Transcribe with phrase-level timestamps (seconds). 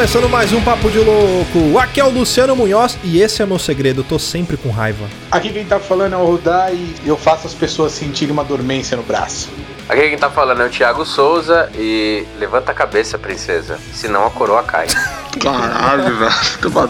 [0.00, 1.78] começando mais um Papo de Louco.
[1.78, 5.06] Aqui é o Luciano Munhoz e esse é meu segredo, eu tô sempre com raiva.
[5.30, 8.96] Aqui quem tá falando é o Rudá e eu faço as pessoas sentirem uma dormência
[8.96, 9.50] no braço.
[9.90, 14.30] Aqui quem tá falando é o Thiago Souza e levanta a cabeça, princesa, senão a
[14.30, 14.86] coroa cai.
[15.42, 16.32] Caralho, velho.
[16.62, 16.88] Toma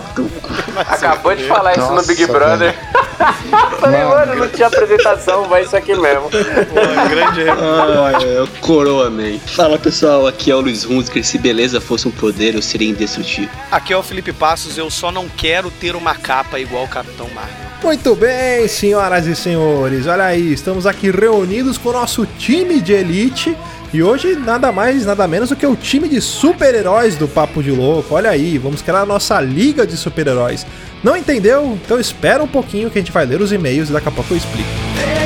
[0.76, 2.74] Acabou de falar isso no Big Brother.
[3.80, 6.28] Falei, mano, não tinha apresentação, vai isso aqui mesmo.
[7.08, 9.38] grande Ah, é, o Coroa Man.
[9.46, 11.24] Fala pessoal, aqui é o Luiz Hunziker.
[11.24, 13.48] Se beleza fosse um poder, eu seria indestrutível.
[13.70, 17.30] Aqui é o Felipe Passos, eu só não quero ter uma capa igual o Capitão
[17.30, 17.69] Marvel.
[17.82, 22.92] Muito bem, senhoras e senhores, olha aí, estamos aqui reunidos com o nosso time de
[22.92, 23.56] elite.
[23.92, 27.70] E hoje nada mais, nada menos do que o time de super-heróis do Papo de
[27.70, 28.14] Louco.
[28.14, 30.64] Olha aí, vamos criar a nossa liga de super-heróis.
[31.02, 31.78] Não entendeu?
[31.84, 34.34] Então espera um pouquinho que a gente vai ler os e-mails e daqui a pouco
[34.34, 35.19] eu explico.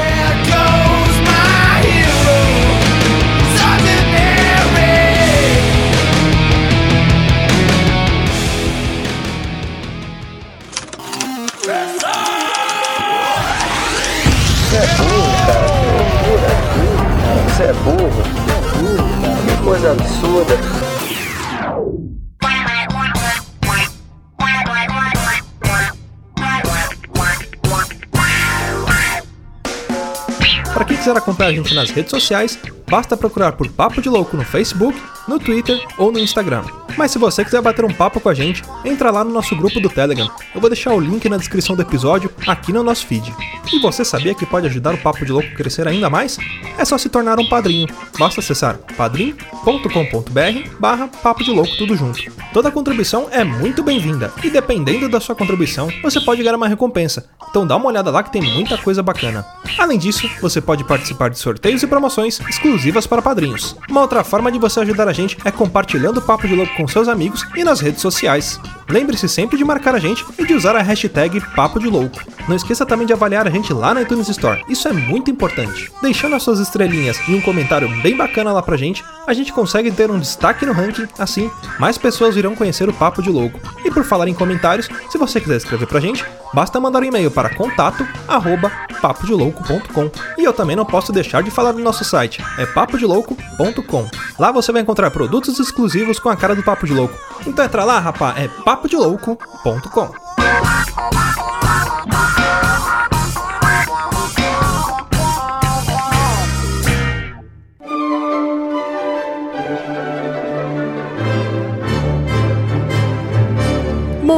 [30.74, 34.36] Para quem quiser acompanhar a gente nas redes sociais, basta procurar por Papo de Louco
[34.36, 36.64] no Facebook, no Twitter ou no Instagram.
[36.96, 39.80] Mas se você quiser bater um papo com a gente, entra lá no nosso grupo
[39.80, 40.30] do Telegram.
[40.54, 43.34] Eu vou deixar o link na descrição do episódio aqui no nosso feed.
[43.72, 46.38] E você sabia que pode ajudar o Papo de Louco a crescer ainda mais?
[46.78, 47.88] É só se tornar um padrinho.
[48.18, 52.20] Basta acessar padrim.com.br barra Papo de Louco tudo junto.
[52.52, 57.28] Toda contribuição é muito bem-vinda e dependendo da sua contribuição, você pode ganhar uma recompensa.
[57.50, 59.44] Então dá uma olhada lá que tem muita coisa bacana.
[59.78, 62.73] Além disso, você pode participar de sorteios e promoções exclusivas
[63.08, 63.76] para padrinhos.
[63.88, 66.88] Uma outra forma de você ajudar a gente é compartilhando o Papo de Louco com
[66.88, 68.60] seus amigos e nas redes sociais.
[68.88, 72.20] Lembre-se sempre de marcar a gente e de usar a hashtag Papo de Louco.
[72.46, 75.90] Não esqueça também de avaliar a gente lá na iTunes Store, isso é muito importante.
[76.02, 79.90] Deixando as suas estrelinhas e um comentário bem bacana lá pra gente, a gente consegue
[79.90, 83.58] ter um destaque no ranking, assim, mais pessoas irão conhecer o Papo de Louco.
[83.84, 87.30] E por falar em comentários, se você quiser escrever pra gente, basta mandar um e-mail
[87.30, 88.70] para contato arroba
[89.00, 90.10] papodelouco.com.
[90.36, 94.08] E eu também não posso deixar de falar do nosso site, é papodelouco.com.
[94.38, 97.14] Lá você vai encontrar produtos exclusivos com a cara do Papo de Louco.
[97.46, 100.10] Então entra lá, rapá, é papodelouco.com.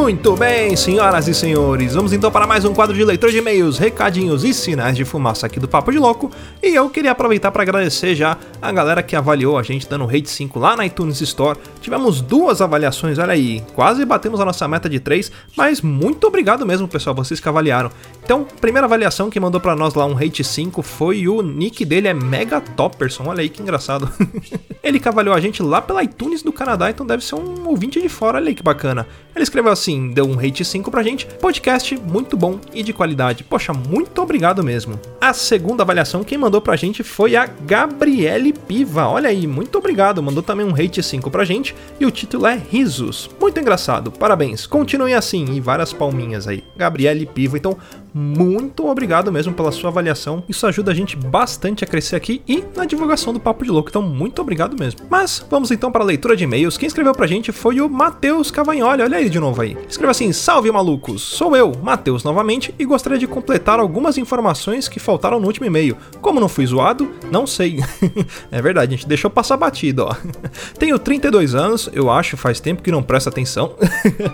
[0.07, 3.77] Muito bem, senhoras e senhores, vamos então para mais um quadro de leitura de e-mails,
[3.77, 6.31] recadinhos e sinais de fumaça aqui do Papo de Louco.
[6.63, 10.31] E eu queria aproveitar para agradecer já a galera que avaliou a gente dando rate
[10.31, 11.59] 5 lá na iTunes Store.
[11.81, 16.65] Tivemos duas avaliações, olha aí, quase batemos a nossa meta de 3, mas muito obrigado
[16.65, 17.91] mesmo, pessoal, vocês que avaliaram.
[18.23, 22.07] Então, primeira avaliação que mandou para nós lá um rate 5 foi o nick dele
[22.07, 24.09] é Mega Topperson, olha aí que engraçado.
[24.85, 28.01] Ele que avaliou a gente lá pela iTunes do Canadá, então deve ser um ouvinte
[28.01, 29.05] de fora, olha aí que bacana.
[29.37, 31.27] Ele escreveu assim, deu um rate 5 pra gente.
[31.27, 33.45] Podcast muito bom e de qualidade.
[33.45, 34.99] Poxa, muito obrigado mesmo.
[35.21, 39.07] A segunda avaliação quem mandou pra gente foi a Gabriele Piva.
[39.07, 40.23] Olha aí, muito obrigado.
[40.23, 43.29] Mandou também um rate 5 pra gente e o título é Risos.
[43.39, 44.11] Muito engraçado.
[44.11, 44.67] Parabéns.
[44.67, 46.65] Continue assim e várias palminhas aí.
[46.75, 47.59] Gabriele Piva.
[47.59, 47.77] Então,
[48.19, 50.43] muito obrigado mesmo pela sua avaliação.
[50.49, 53.91] Isso ajuda a gente bastante a crescer aqui e na divulgação do Papo de Louco.
[53.91, 55.01] Então, muito obrigado mesmo.
[55.11, 56.79] Mas vamos então para a leitura de e-mails.
[56.79, 59.03] Quem escreveu pra gente foi o Matheus Cavagnoli.
[59.03, 59.77] Olha ele de novo aí.
[59.87, 61.21] Escreveu assim: Salve malucos!
[61.21, 65.95] Sou eu, Matheus, novamente, e gostaria de completar algumas informações que faltaram no último e-mail.
[66.23, 67.81] Como não fui zoado, não sei.
[68.51, 70.17] é verdade, a gente deixou passar batido, ó.
[70.79, 73.75] Tenho 32 anos, eu acho, faz tempo que não presta atenção.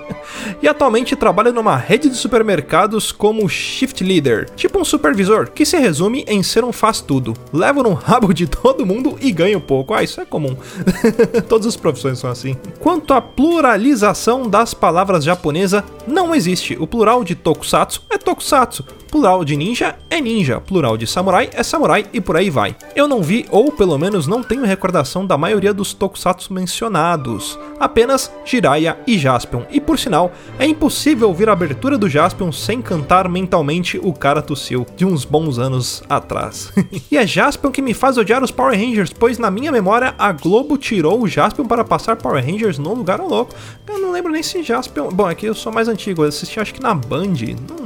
[0.62, 5.78] e atualmente trabalho numa rede de supermercados como Shift Leader, tipo um supervisor, que se
[5.78, 7.34] resume em ser um faz-tudo.
[7.52, 9.94] Levo no rabo de todo mundo e ganho pouco.
[9.94, 10.56] Ah, isso é comum.
[11.48, 12.54] Todas as profissões são assim.
[12.78, 16.76] Quanto à pluralização das palavras japonesa, não existe.
[16.78, 18.84] O plural de tokusatsu é tokusatsu.
[19.12, 22.74] Plural de ninja é ninja, plural de samurai é samurai e por aí vai.
[22.96, 28.32] Eu não vi, ou pelo menos não tenho recordação da maioria dos tokusatsu mencionados, apenas
[28.42, 33.28] Jiraiya e Jaspion, e por sinal, é impossível ouvir a abertura do Jaspion sem cantar
[33.28, 33.61] mentalmente
[34.02, 36.72] o cara tossiu de uns bons anos atrás.
[37.10, 40.32] e é Jaspion que me faz odiar os Power Rangers, pois na minha memória a
[40.32, 43.54] Globo tirou o Jaspion para passar Power Rangers no lugar ao louco.
[43.86, 45.08] Eu não lembro nem se Jaspion.
[45.08, 47.34] Bom, é que eu sou mais antigo, eu assisti acho que na Band,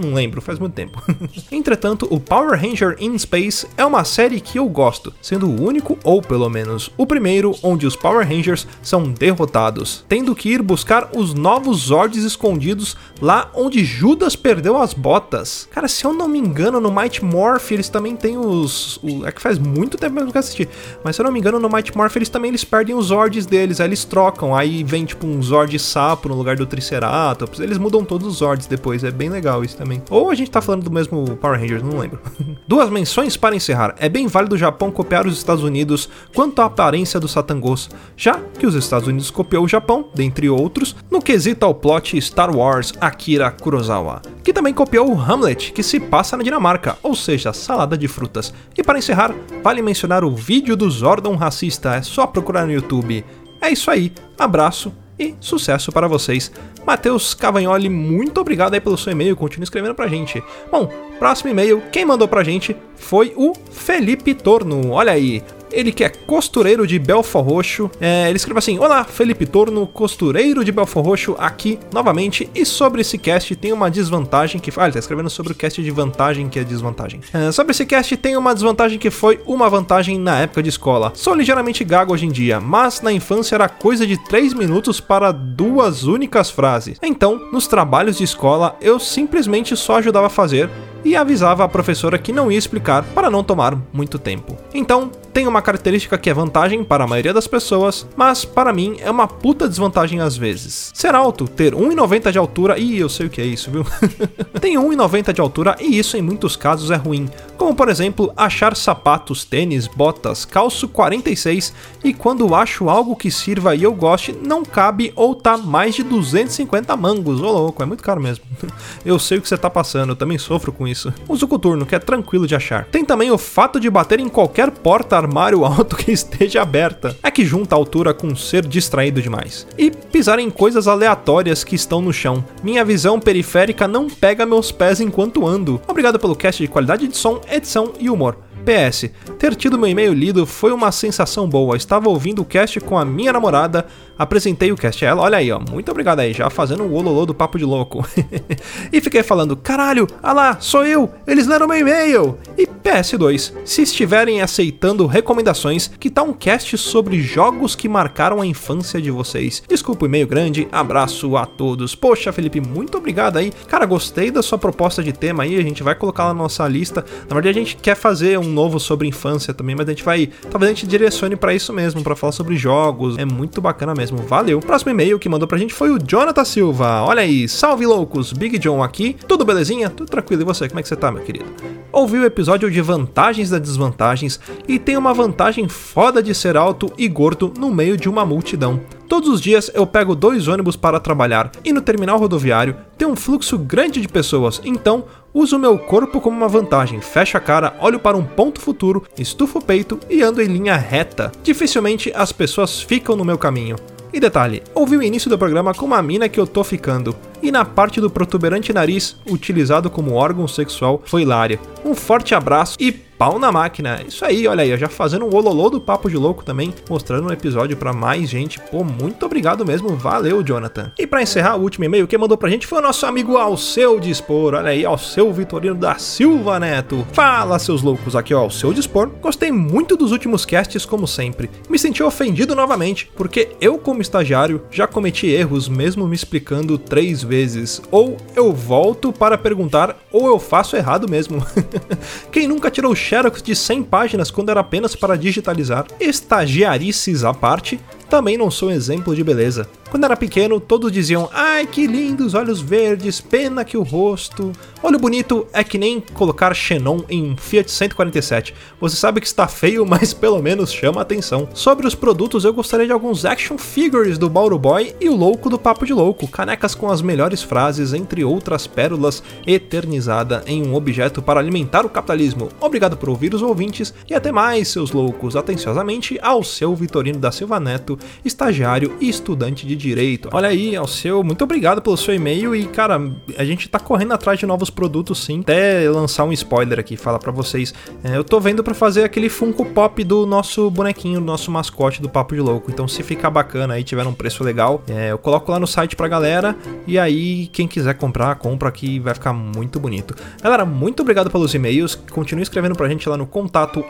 [0.02, 1.02] não lembro, faz muito tempo.
[1.50, 5.99] Entretanto, o Power Ranger in Space é uma série que eu gosto, sendo o único,
[6.05, 11.11] ou pelo menos o primeiro, onde os Power Rangers são derrotados, tendo que ir buscar
[11.17, 15.69] os novos Zords escondidos lá onde Judas perdeu as botas.
[15.70, 19.00] Cara, se eu não me engano, no Might Morph eles também têm os.
[19.25, 20.69] É que faz muito tempo mesmo que eu assisti.
[21.05, 23.46] Mas se eu não me engano, no Might Morph eles também eles perdem os Zords
[23.46, 23.81] deles.
[23.81, 24.55] Aí eles trocam.
[24.55, 27.61] Aí vem tipo um Zord sapo no lugar do Triceratops.
[27.61, 29.05] Eles mudam todos os Zords depois.
[29.05, 30.03] É bem legal isso também.
[30.11, 32.19] Ou a gente tá falando do mesmo Power Rangers, não lembro.
[32.67, 33.95] Duas menções para encerrar.
[33.99, 38.41] É bem válido o Japão copiar os Estados Unidos quanto à aparência do Satangos, já
[38.59, 42.93] que os Estados Unidos copiou o Japão, dentre outros, no quesito ao plot Star Wars
[43.01, 47.97] Akira Kurosawa, que também copiou o Hamlet, que se passa na Dinamarca, ou seja, salada
[47.97, 48.53] de frutas.
[48.77, 53.25] E para encerrar, vale mencionar o vídeo do Zordon racista, é só procurar no YouTube.
[53.61, 56.53] É isso aí, abraço e sucesso para vocês.
[56.87, 60.43] Matheus Cavagnoli, muito obrigado aí pelo seu e-mail, continue escrevendo pra gente.
[60.71, 64.91] Bom, próximo e-mail, quem mandou pra gente foi o Felipe Torno.
[64.91, 67.91] Olha aí, ele que é costureiro de Belfor Roxo.
[68.01, 72.49] É, ele escreve assim: Olá, Felipe Torno, costureiro de Belfor Roxo, aqui novamente.
[72.55, 74.73] E sobre esse cast tem uma desvantagem que.
[74.77, 77.21] Ah, ele tá escrevendo sobre o cast de vantagem que é desvantagem.
[77.33, 81.13] É, sobre esse cast tem uma desvantagem que foi uma vantagem na época de escola.
[81.15, 85.33] Sou ligeiramente gago hoje em dia, mas na infância era coisa de 3 minutos para
[85.33, 86.99] duas únicas frases.
[87.03, 90.71] Então, nos trabalhos de escola, eu simplesmente só ajudava a fazer
[91.06, 94.56] e avisava a professora que não ia explicar para não tomar muito tempo.
[94.75, 98.97] Então, tem uma característica que é vantagem para a maioria das pessoas, mas para mim
[99.00, 100.91] é uma puta desvantagem às vezes.
[100.94, 103.85] Ser alto, ter 1,90 de altura, e eu sei o que é isso, viu?
[104.61, 108.75] Tenho 1,90 de altura e isso em muitos casos é ruim, como por exemplo achar
[108.75, 111.73] sapatos, tênis, botas, calço 46
[112.03, 116.03] e quando acho algo que sirva e eu goste, não cabe ou tá mais de
[116.03, 118.44] 250 mangos, ô louco, é muito caro mesmo.
[119.05, 120.95] Eu sei o que você tá passando, eu também sofro com isso.
[121.28, 122.87] Uso o coturno, que é tranquilo de achar.
[122.87, 127.16] Tem também o fato de bater em qualquer porta armário alto que esteja aberta.
[127.22, 129.66] É que junta a altura com ser distraído demais.
[129.76, 132.44] E pisar em coisas aleatórias que estão no chão.
[132.62, 135.81] Minha visão periférica não pega meus pés enquanto ando.
[135.87, 138.38] Obrigado pelo cast de qualidade de som, edição e humor.
[138.66, 139.08] PS,
[139.38, 141.76] ter tido meu e-mail lido foi uma sensação boa.
[141.76, 143.87] Estava ouvindo o cast com a minha namorada,
[144.19, 147.27] apresentei o cast a ela, olha aí, ó, muito obrigado aí, já fazendo o ololô
[147.27, 148.07] do papo de louco.
[148.93, 152.39] e fiquei falando, caralho, ah lá, sou eu, eles leram meu e-mail.
[152.57, 158.47] E PS2, se estiverem aceitando recomendações, que tal um cast sobre jogos que marcaram a
[158.47, 159.63] infância de vocês?
[159.69, 161.95] Desculpa o e-mail grande, abraço a todos.
[161.95, 163.53] Poxa, Felipe, muito obrigado aí.
[163.67, 167.05] Cara, gostei da sua proposta de tema aí, a gente vai colocar na nossa lista.
[167.29, 170.29] Na verdade, a gente quer fazer um novo sobre infância também, mas a gente vai,
[170.51, 173.19] talvez a gente direcione para isso mesmo, para falar sobre jogos.
[173.19, 174.06] É muito bacana mesmo.
[174.14, 174.61] Valeu.
[174.61, 177.03] Próximo e-mail que mandou pra gente foi o Jonathan Silva.
[177.03, 179.17] Olha aí, salve loucos, Big John aqui.
[179.26, 179.91] Tudo belezinha?
[179.91, 180.43] Tudo tranquilo.
[180.43, 181.47] E você, como é que você tá, meu querido?
[181.93, 184.38] Ouvi o episódio de vantagens das desvantagens
[184.69, 188.81] e tem uma vantagem foda de ser alto e gordo no meio de uma multidão.
[189.08, 193.14] Todos os dias eu pego dois ônibus para trabalhar e no terminal rodoviário tem um
[193.14, 197.01] fluxo grande de pessoas, então uso meu corpo como uma vantagem.
[197.01, 200.77] Fecho a cara, olho para um ponto futuro, estufo o peito e ando em linha
[200.77, 201.31] reta.
[201.43, 203.77] Dificilmente as pessoas ficam no meu caminho.
[204.13, 207.51] E detalhe, ouvi o início do programa com uma mina que eu tô ficando, e
[207.51, 211.58] na parte do protuberante nariz, utilizado como órgão sexual, foi hilária.
[211.84, 214.03] Um forte abraço e pau na máquina.
[214.06, 217.32] Isso aí, olha aí, já fazendo um ololô do Papo de Louco também, mostrando um
[217.32, 218.61] episódio para mais gente.
[218.61, 220.93] Pô, muito obrigado mesmo, valeu, Jonathan.
[220.99, 223.99] E para encerrar, o último e-mail que mandou pra gente foi o nosso amigo Alceu
[223.99, 224.55] Dispor.
[224.55, 227.06] Olha aí, Alceu Vitorino da Silva Neto.
[227.13, 229.08] Fala, seus loucos, aqui ó, Alceu Dispor.
[229.20, 231.51] Gostei muito dos últimos casts, como sempre.
[231.69, 237.23] Me senti ofendido novamente, porque eu, como estagiário, já cometi erros mesmo me explicando três
[237.23, 237.81] vezes.
[237.91, 241.44] Ou eu volto para perguntar, ou eu faço errado mesmo.
[242.31, 245.86] Quem nunca tirou xerox de 100 páginas quando era apenas para digitalizar?
[246.01, 249.69] Estagiarices à parte, também não sou um exemplo de beleza.
[249.91, 254.53] Quando era pequeno, todos diziam: Ai, que lindos olhos verdes, pena que o rosto.
[254.82, 258.55] Olho bonito é que nem colocar Xenon em um Fiat 147.
[258.81, 261.48] Você sabe que está feio, mas pelo menos chama atenção.
[261.55, 265.48] Sobre os produtos, eu gostaria de alguns action figures do Bauru Boy e o Louco
[265.48, 270.75] do Papo de Louco, canecas com as melhores frases, entre outras pérolas, eternizada em um
[270.75, 272.48] objeto para alimentar o capitalismo.
[272.60, 275.36] Obrigado por ouvir os ouvintes e até mais, seus loucos.
[275.36, 280.29] Atenciosamente, ao seu Vitorino da Silva Neto, estagiário e estudante de direito.
[280.32, 283.00] Olha aí, ao seu, muito obrigado pelo seu e-mail e, cara,
[283.36, 285.41] a gente tá correndo atrás de novos produtos sim.
[285.41, 287.74] Até lançar um spoiler aqui, falar para vocês.
[288.03, 292.00] É, eu tô vendo para fazer aquele Funko Pop do nosso bonequinho, do nosso mascote
[292.00, 292.70] do Papo de Louco.
[292.70, 295.96] Então, se ficar bacana aí, tiver um preço legal, é, eu coloco lá no site
[295.96, 300.15] pra galera e aí quem quiser comprar, compra aqui, vai ficar muito bonito.
[300.43, 301.94] Galera, muito obrigado pelos e-mails.
[301.94, 303.84] Continue escrevendo pra gente lá no contato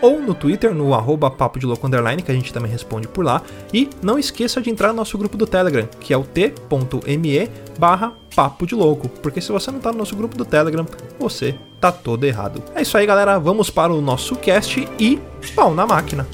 [0.00, 1.32] ou no Twitter, no arroba
[1.82, 3.42] underline, que a gente também responde por lá.
[3.72, 8.12] E não esqueça de entrar no nosso grupo do Telegram, que é o t.me barra
[8.34, 9.08] papo de louco.
[9.08, 10.86] Porque se você não tá no nosso grupo do Telegram,
[11.18, 12.62] você tá todo errado.
[12.74, 13.38] É isso aí, galera.
[13.38, 15.20] Vamos para o nosso cast e
[15.54, 16.26] pau na máquina.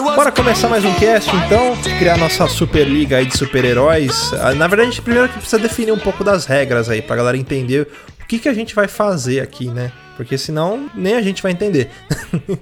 [0.00, 4.32] Bora começar mais um cast então, criar nossa super liga aí de super-heróis.
[4.40, 7.36] Ah, Na verdade, a gente primeiro precisa definir um pouco das regras aí pra galera
[7.36, 7.86] entender
[8.22, 9.92] o que, que a gente vai fazer aqui, né?
[10.16, 11.90] Porque senão nem a gente vai entender.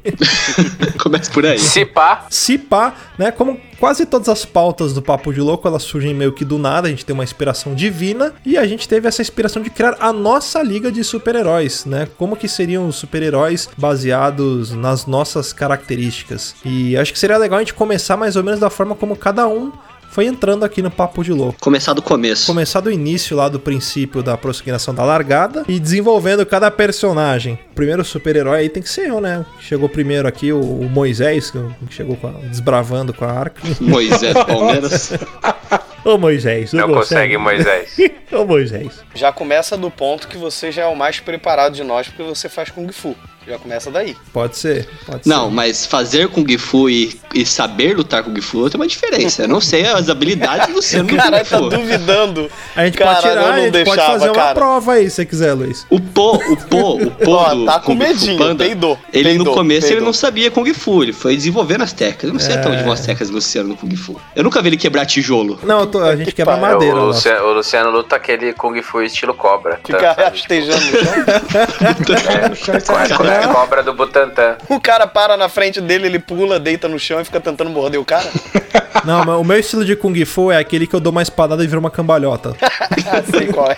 [1.00, 1.58] Começa por aí.
[1.58, 3.30] Se pá, Se pá, né?
[3.30, 6.86] Como quase todas as pautas do Papo de Louco, elas surgem meio que do nada,
[6.86, 10.12] a gente tem uma inspiração divina e a gente teve essa inspiração de criar a
[10.12, 12.08] nossa liga de super-heróis, né?
[12.18, 16.54] Como que seriam os super-heróis baseados nas nossas características.
[16.64, 19.46] E acho que seria legal a gente começar mais ou menos da forma como cada
[19.48, 19.72] um
[20.10, 21.58] foi entrando aqui no Papo de Louco.
[21.60, 22.46] Começar do começo.
[22.46, 27.58] Começar do início lá do princípio da prosseguição da largada e desenvolvendo cada personagem.
[27.70, 29.46] O primeiro super-herói aí tem que ser eu, né?
[29.60, 31.58] Chegou primeiro aqui o, o Moisés, que
[31.90, 33.62] chegou com a- desbravando com a arca.
[33.80, 35.12] Moisés Palmeiras.
[36.04, 37.94] Ô Moisés, não consegue, Moisés.
[38.32, 39.00] Ô Moisés.
[39.14, 42.48] Já começa do ponto que você já é o mais preparado de nós porque você
[42.48, 43.14] faz Kung Fu.
[43.48, 44.16] Já começa daí.
[44.32, 45.54] Pode ser, pode Não, ser.
[45.54, 49.42] mas fazer Kung Fu e, e saber lutar Kung Fu tem uma diferença.
[49.42, 52.50] Eu não sei as habilidades do Luciano Kung tá duvidando.
[52.76, 54.54] A gente Caralho, pode tirar, não a gente pode deixava, fazer uma cara.
[54.54, 55.86] prova aí, se você quiser, Luiz.
[55.88, 59.36] O Po, o Po, o Po Ó, do tá com medinho, Panda, peidou, ele no
[59.38, 62.24] peidou, começo ele não sabia Kung Fu, ele foi desenvolvendo as técnicas.
[62.28, 62.58] Eu não sei É.
[62.58, 64.20] até onde vão as técnicas do Luciano no Kung Fu.
[64.36, 65.58] Eu nunca vi ele quebrar tijolo.
[65.62, 66.74] Não, tô- a gente quebra pariu.
[66.74, 66.96] madeira.
[66.96, 67.06] o.
[67.06, 69.80] Luciano, o Luciano luta aquele Kung Fu estilo cobra.
[69.84, 70.80] Fica Tá, rastejando
[72.86, 74.56] Com é com a cobra do Butantan.
[74.68, 78.00] O cara para na frente dele, ele pula, deita no chão e fica tentando morder
[78.00, 78.28] o cara.
[79.04, 81.62] Não, mas o meu estilo de Kung Fu é aquele que eu dou uma espadada
[81.64, 82.54] e vira uma cambalhota.
[83.12, 83.76] Ah, sei qual é.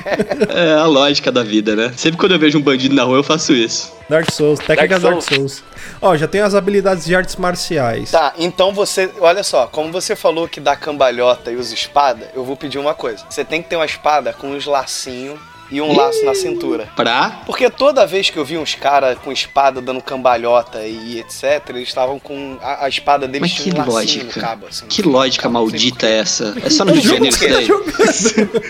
[0.51, 1.93] É a lógica da vida, né?
[1.97, 3.93] Sempre quando eu vejo um bandido na rua, eu faço isso.
[4.09, 5.65] Dark Souls, técnicas Dark Dark Souls.
[6.03, 8.11] Ó, já tem as habilidades de artes marciais.
[8.11, 9.11] Tá, então você.
[9.21, 12.95] Olha só, como você falou que dá cambalhota e usa espada, eu vou pedir uma
[12.95, 13.25] coisa.
[13.31, 15.39] Você tem que ter uma espada com uns lacinhos
[15.73, 16.89] e um laço na cintura.
[16.95, 21.63] Pra Porque toda vez que eu vi uns caras com espada dando cambalhota e etc,
[21.71, 22.59] eles estavam com.
[22.63, 24.25] A, a espada deles Mas que tinha um lógica.
[24.25, 24.87] no cabo, assim.
[24.87, 26.55] Que lógica Cabo, maldita é essa?
[26.65, 27.69] É só no Janeiro isso daí?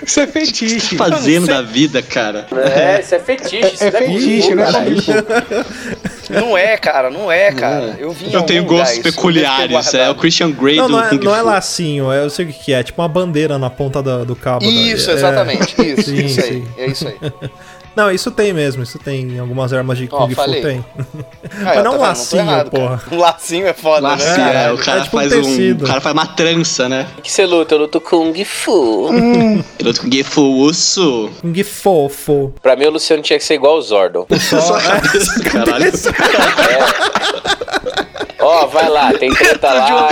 [0.06, 0.80] Isso é O que fetiche.
[0.80, 2.46] você tá fazendo da vida, cara?
[2.52, 3.66] É, isso é fetiche.
[3.74, 6.32] Isso É fetiche, não é Kung Fu.
[6.32, 7.96] Não é, cara, não é, cara.
[7.98, 9.92] Eu vi Eu tenho lugar gostos peculiares.
[9.94, 10.14] É o.
[10.14, 12.72] Christian Grey Não, do não é, Kung não é lacinho, é, eu sei o que
[12.72, 14.60] é, é tipo uma bandeira na ponta do, do cabo.
[14.64, 15.74] da- Isso, é- exatamente.
[15.82, 16.46] Isso, Sim, isso aí.
[16.46, 16.68] sim.
[16.78, 17.16] É isso aí.
[17.94, 20.62] Não, isso tem mesmo, isso tem em algumas armas de Kung Fu falei.
[20.62, 20.84] tem.
[20.98, 21.04] Ah,
[21.62, 22.98] Mas eu não um vendo, lacinho, errado, porra.
[22.98, 23.02] cara.
[23.14, 24.64] Um lacinho é foda, Laço, né?
[24.64, 25.42] é, o cara é tipo faz um.
[25.42, 25.84] tecido.
[25.84, 27.06] O cara faz uma trança, né?
[27.22, 27.74] que você luta?
[27.74, 29.10] Eu luto Kung Fu.
[29.12, 31.30] Ele luta com Kung Fu Uso.
[31.42, 32.54] Kung Fofo.
[32.62, 34.26] Pra mim, o Luciano tinha que ser igual o Zordon.
[34.40, 34.78] Só,
[35.50, 35.92] Caralho.
[38.42, 40.08] Ó, vai lá, tem treta lá.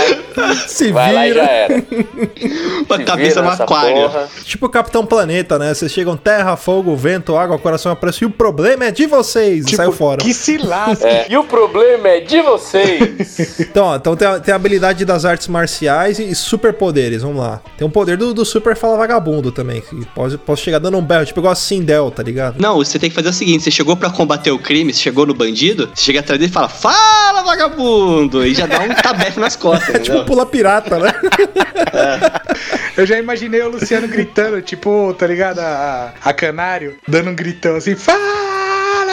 [0.67, 1.51] se Vai lá e já vira.
[1.51, 1.75] era.
[2.89, 3.95] Uma Se cabeça vira no nessa aquário.
[3.95, 4.29] porra.
[4.45, 5.73] Tipo o Capitão Planeta, né?
[5.73, 8.23] Vocês chegam terra, fogo, vento, água, coração, apreço.
[8.23, 9.65] E o problema é de vocês.
[9.67, 10.17] e saiu fora.
[10.17, 11.05] Tipo, Que se lasque.
[11.05, 11.27] É.
[11.29, 13.61] E o problema é de vocês.
[13.71, 17.37] Então, ó, então tem, a, tem a habilidade das artes marciais e, e superpoderes, vamos
[17.41, 17.61] lá.
[17.77, 19.81] Tem um poder do, do Super Fala Vagabundo também.
[19.81, 22.59] Que pode, posso chegar dando um berro, tipo igual a Sindel, tá ligado?
[22.59, 25.25] Não, você tem que fazer o seguinte: você chegou pra combater o crime, você chegou
[25.25, 28.20] no bandido, você chega atrás dele e fala, fala, vagabundo!
[28.45, 30.25] E já dá um tabefe nas costas, tipo entendeu?
[30.25, 31.11] pula pirata, né?
[32.97, 35.59] Eu já imaginei o Luciano gritando, tipo, tá ligado?
[35.59, 38.19] A, a Canário, dando um gritão assim, fala,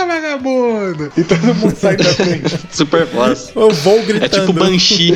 [0.09, 1.13] vagabundo!
[1.17, 2.59] E todo mundo sai da frente.
[2.75, 3.53] Super voz.
[3.55, 4.25] Eu vou gritando.
[4.25, 5.13] É tipo Banshee.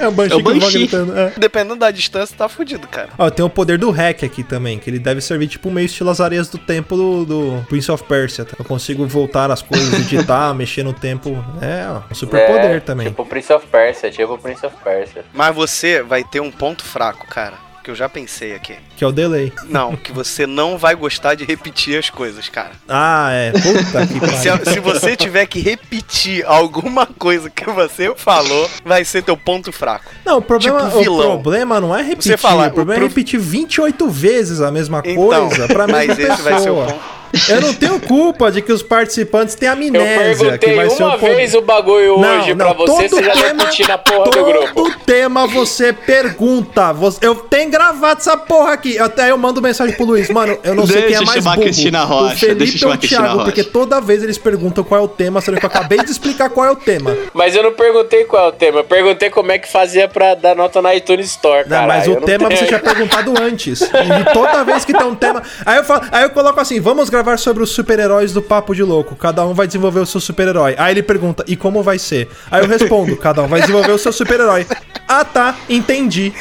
[0.00, 0.78] É o Banshee É o que eu vou Banshee.
[0.78, 1.18] gritando.
[1.18, 1.32] É.
[1.36, 3.10] Dependendo da distância, tá fudido, cara.
[3.18, 6.08] Ó, tem o poder do hack aqui também, que ele deve servir tipo meio estilo
[6.10, 8.44] as areias do tempo do, do Prince of Persia.
[8.44, 8.56] tá?
[8.58, 11.30] Eu consigo voltar as coisas, editar, mexer no tempo.
[11.60, 13.08] É, ó, um super poder também.
[13.08, 15.24] Tipo Prince of Persia, tipo Prince of Persia.
[15.34, 17.54] Mas você vai ter um ponto fraco, cara.
[17.82, 18.76] Que eu já pensei aqui.
[18.96, 19.52] Que é o delay.
[19.68, 22.70] Não, que você não vai gostar de repetir as coisas, cara.
[22.88, 23.50] Ah, é.
[23.50, 24.72] Puta que Se, pariu.
[24.72, 30.04] se você tiver que repetir alguma coisa que você falou, vai ser teu ponto fraco.
[30.24, 31.18] Não, o problema, tipo vilão.
[31.36, 32.30] o problema não é repetir.
[32.32, 35.86] Você fala, o problema o é pro- repetir 28 vezes a mesma Então, coisa pra
[35.88, 36.86] mesma mas esse vai ser o pessoa.
[36.86, 37.21] ponto.
[37.48, 40.58] Eu não tenho culpa de que os participantes têm Eu amnésia.
[40.58, 41.36] que perguntei vai ser uma o poder.
[41.36, 44.44] vez o bagulho hoje pra você, todo você já tema- repetir na porra do todo
[44.44, 44.90] grupo.
[45.06, 46.92] tema você pergunta.
[46.92, 48.98] Você- eu tenho gravado essa porra aqui.
[48.98, 50.28] Até eu mando mensagem pro Luiz.
[50.30, 51.62] Mano, eu não sei Deixa quem é eu mais burro.
[51.62, 53.44] Cristina o Rocha, Felipe deixa eu chamar ou a o Thiago, Rocha.
[53.44, 56.50] porque toda vez eles perguntam qual é o tema, sendo que eu acabei de explicar
[56.50, 57.16] qual é o tema.
[57.32, 60.34] Mas eu não perguntei qual é o tema, eu perguntei como é que fazia pra
[60.34, 61.86] dar nota na iTunes Store, Não, cara.
[61.86, 63.80] mas o tema você tinha perguntado antes.
[63.82, 65.42] E toda vez que tem um tema.
[65.64, 68.82] Aí eu, falo, aí eu coloco assim: vamos gravar sobre os super-heróis do Papo de
[68.82, 69.16] Louco.
[69.16, 70.74] Cada um vai desenvolver o seu super-herói.
[70.78, 72.28] Aí ele pergunta: e como vai ser?
[72.50, 74.66] Aí eu respondo: cada um vai desenvolver o seu super-herói.
[75.08, 76.32] Ah tá, entendi.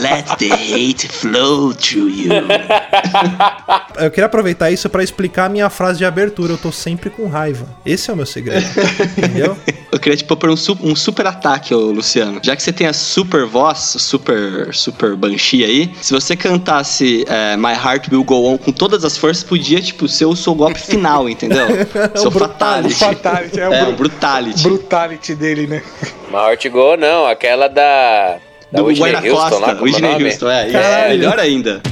[0.00, 2.32] Let the hate flow through you.
[3.98, 6.52] Eu queria aproveitar isso pra explicar a minha frase de abertura.
[6.52, 7.66] Eu tô sempre com raiva.
[7.84, 8.64] Esse é o meu segredo.
[9.16, 9.56] Entendeu?
[9.90, 12.40] Eu queria te propor um, su- um super ataque, ô Luciano.
[12.42, 17.56] Já que você tem a super voz, super, super Banshee aí, se você cantasse é,
[17.56, 20.80] My Heart Will Go On com todas as forças, podia, tipo, ser o seu golpe
[20.80, 21.66] final, entendeu?
[22.16, 22.94] seu fatality.
[22.94, 24.62] Fatality, é o É, o brutality.
[24.62, 25.82] brutality dele, né?
[26.28, 28.38] Uma Heart Go, não, aquela da.
[28.70, 30.24] Da Do Whitney Houston lá, Costa, como é o Whitney?
[30.30, 30.70] Houston, é.
[30.70, 31.82] É melhor ainda.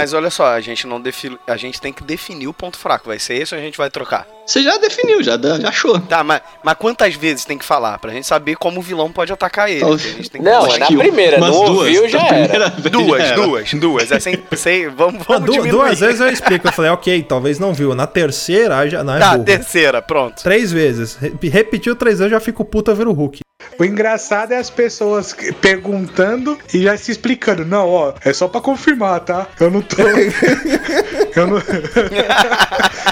[0.00, 3.08] Mas olha só, a gente não define, a gente tem que definir o ponto fraco.
[3.08, 4.26] Vai ser esse ou a gente vai trocar?
[4.46, 5.98] Você já definiu, já, já achou.
[6.00, 9.32] Tá, mas, mas quantas vezes tem que falar pra gente saber como o vilão pode
[9.32, 9.78] atacar ele?
[9.78, 12.68] Então, A gente tem que Não, é na que primeira, não duas, ouviu, já era.
[12.70, 13.34] Duas, já era.
[13.42, 14.12] duas, duas.
[14.12, 15.70] É sem, sem, vamos, Ah, vamos du- diminuir.
[15.70, 16.68] duas vezes eu explico.
[16.68, 17.94] Eu falei, ok, talvez não viu.
[17.94, 19.44] Na terceira, já não é Tá, burro.
[19.44, 20.42] terceira, pronto.
[20.42, 21.16] Três vezes.
[21.16, 23.40] Re- Repetiu três vezes, eu já fico puta, eu viro Hulk.
[23.78, 27.64] O engraçado é as pessoas perguntando e já se explicando.
[27.64, 29.48] Não, ó, é só pra confirmar, tá?
[29.58, 29.96] Eu não tô.
[31.34, 31.62] eu não.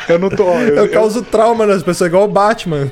[0.08, 0.44] eu não tô.
[0.46, 2.90] ó, eu- Eu eu- causo trauma nas pessoas, igual o Batman.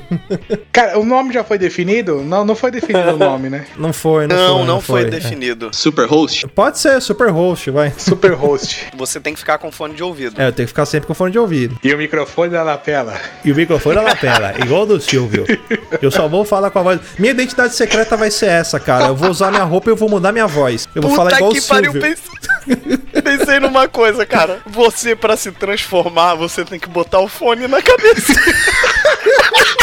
[0.71, 2.21] Cara, o nome já foi definido?
[2.21, 3.65] Não, não foi definido o nome, né?
[3.77, 4.65] Não foi, não, Não, foi.
[4.67, 5.05] não foi é.
[5.05, 5.69] definido.
[5.73, 6.47] Super host?
[6.49, 7.93] Pode ser, super host, vai.
[7.97, 8.87] Super host.
[8.97, 10.41] Você tem que ficar com fone de ouvido.
[10.41, 11.77] É, eu tenho que ficar sempre com fone de ouvido.
[11.81, 13.13] E o microfone da lapela.
[13.45, 15.45] E o microfone na lapela, igual o do Silvio.
[16.01, 16.99] Eu só vou falar com a voz.
[17.17, 19.05] Minha identidade secreta vai ser essa, cara.
[19.05, 20.87] Eu vou usar minha roupa e eu vou mudar minha voz.
[20.93, 22.01] Eu vou falar igual o que pariu, Silvio.
[22.01, 24.59] pensei, pensei numa coisa, cara.
[24.65, 28.33] Você, pra se transformar, você tem que botar o fone na cabeça.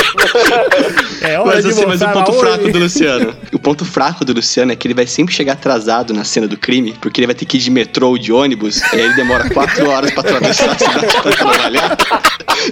[1.20, 3.34] É Mas assim, mas o ponto fraco do Luciano.
[3.52, 6.56] O ponto fraco do Luciano é que ele vai sempre chegar atrasado na cena do
[6.56, 9.14] crime, porque ele vai ter que ir de metrô ou de ônibus, e aí ele
[9.14, 11.96] demora quatro horas pra atravessar a cidade pra trabalhar.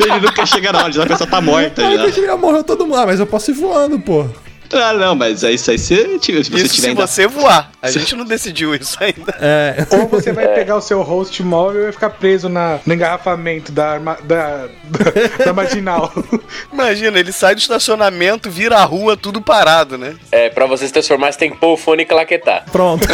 [0.00, 2.10] Ele nunca chega na hora, já a pessoa tá morta Ai, já.
[2.10, 2.96] que já morreu todo mundo.
[2.96, 4.26] Ah, mas eu posso ir voando, pô.
[4.72, 7.06] Ah, não, mas aí, isso aí você, se você Isso tiver se ainda.
[7.06, 7.72] você voar.
[7.82, 9.34] A gente não decidiu isso ainda.
[9.40, 9.86] É.
[9.96, 13.72] Ou você vai pegar o seu host móvel e vai ficar preso na, no engarrafamento
[13.72, 16.12] da, arma- da, da, da marginal.
[16.72, 20.14] Imagina, ele sai do estacionamento, vira a rua, tudo parado, né?
[20.30, 22.64] É, pra você se transformar, você tem que pôr o fone e claquetar.
[22.70, 23.06] Pronto.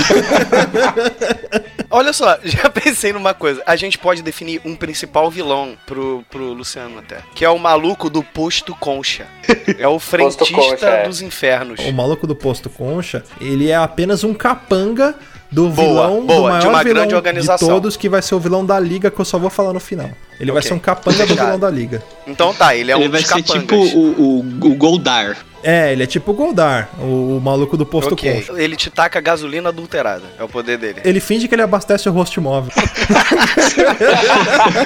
[1.90, 3.62] Olha só, já pensei numa coisa.
[3.66, 7.18] A gente pode definir um principal vilão pro, pro Luciano até.
[7.34, 9.26] Que é o maluco do posto concha.
[9.78, 11.06] É o frentista Concha, é.
[11.08, 11.80] dos infernos.
[11.86, 15.14] O maluco do posto Concha, ele é apenas um capanga
[15.50, 17.68] do Boa, vilão, do boa, maior de uma vilão grande organização.
[17.68, 19.80] de todos, que vai ser o vilão da liga, que eu só vou falar no
[19.80, 20.10] final.
[20.40, 20.68] Ele vai Ok.
[20.68, 22.02] ser um capanga do vilão da liga.
[22.26, 23.62] Então tá, ele é ele um vai dos ser capangas.
[23.62, 25.36] tipo o, o, o Goldar.
[25.62, 28.62] É, ele é tipo o Goldar, o, o maluco do posto Ok, Concha.
[28.62, 30.22] ele te taca gasolina adulterada.
[30.38, 31.00] É o poder dele.
[31.04, 32.70] Ele finge que ele abastece o host móvel.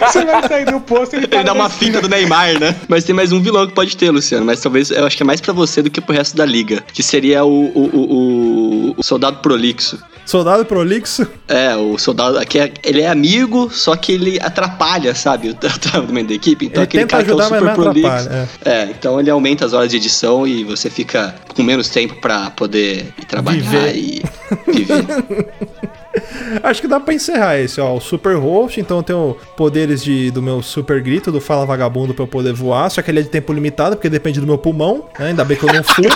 [0.00, 2.74] você vai sair do posto e ele, Ele para dá uma finta do Neymar, né?
[2.88, 4.44] Mas tem mais um vilão que pode ter, Luciano.
[4.46, 6.82] Mas talvez eu acho que é mais pra você do que pro resto da liga.
[6.92, 9.98] Que seria o, o, o, o- o soldado prolixo.
[10.26, 11.26] Soldado prolixo.
[11.48, 12.38] É, o soldado.
[12.46, 15.50] Que é, ele é amigo, só que ele atrapalha, sabe?
[15.50, 16.66] O tratamento da equipe.
[16.66, 18.06] Então Ele aquele tenta cara que é o super prolixo.
[18.08, 18.84] atrapalha, É.
[18.90, 23.12] então ele aumenta as horas de edição e você fica com menos tempo pra poder
[23.28, 23.96] trabalhar Viver.
[23.96, 24.22] e
[24.66, 25.04] viver.
[26.62, 27.94] Acho que dá pra encerrar esse, ó.
[27.94, 32.14] O super host, então eu tenho poderes de, do meu super grito, do Fala Vagabundo
[32.14, 32.90] pra eu poder voar.
[32.90, 35.04] Só que ele é de tempo limitado, porque depende do meu pulmão.
[35.18, 35.28] né?
[35.28, 36.08] Ainda bem que eu não fumo.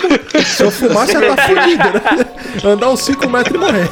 [0.43, 2.71] Se eu fumar, você tá fudido, né?
[2.71, 3.89] Andar uns 5 metros e morrer.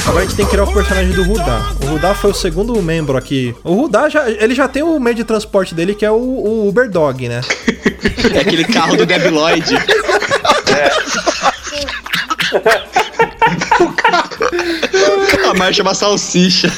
[0.09, 1.71] Agora a gente tem que criar o personagem do Rudá.
[1.83, 3.53] O Rudá foi o segundo membro aqui.
[3.63, 6.67] O Rudá já, ele já tem o meio de transporte dele que é o, o
[6.67, 7.41] Uber Dog, né?
[8.33, 9.69] É aquele carro do Deb Lloyd.
[15.49, 16.71] A marcha é uma salsicha.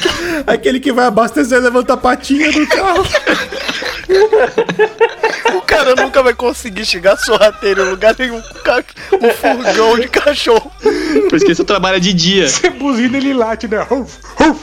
[0.46, 3.02] Aquele que vai abastecer e levanta a patinha do carro.
[5.72, 8.84] O cara nunca vai conseguir chegar sorrateiro em lugar nenhum com ca-
[9.20, 10.70] um furgão de cachorro.
[10.80, 12.48] Por isso que você trabalha de dia.
[12.48, 13.80] Você buzina ele late, né?
[13.82, 14.60] Ruf, ruf.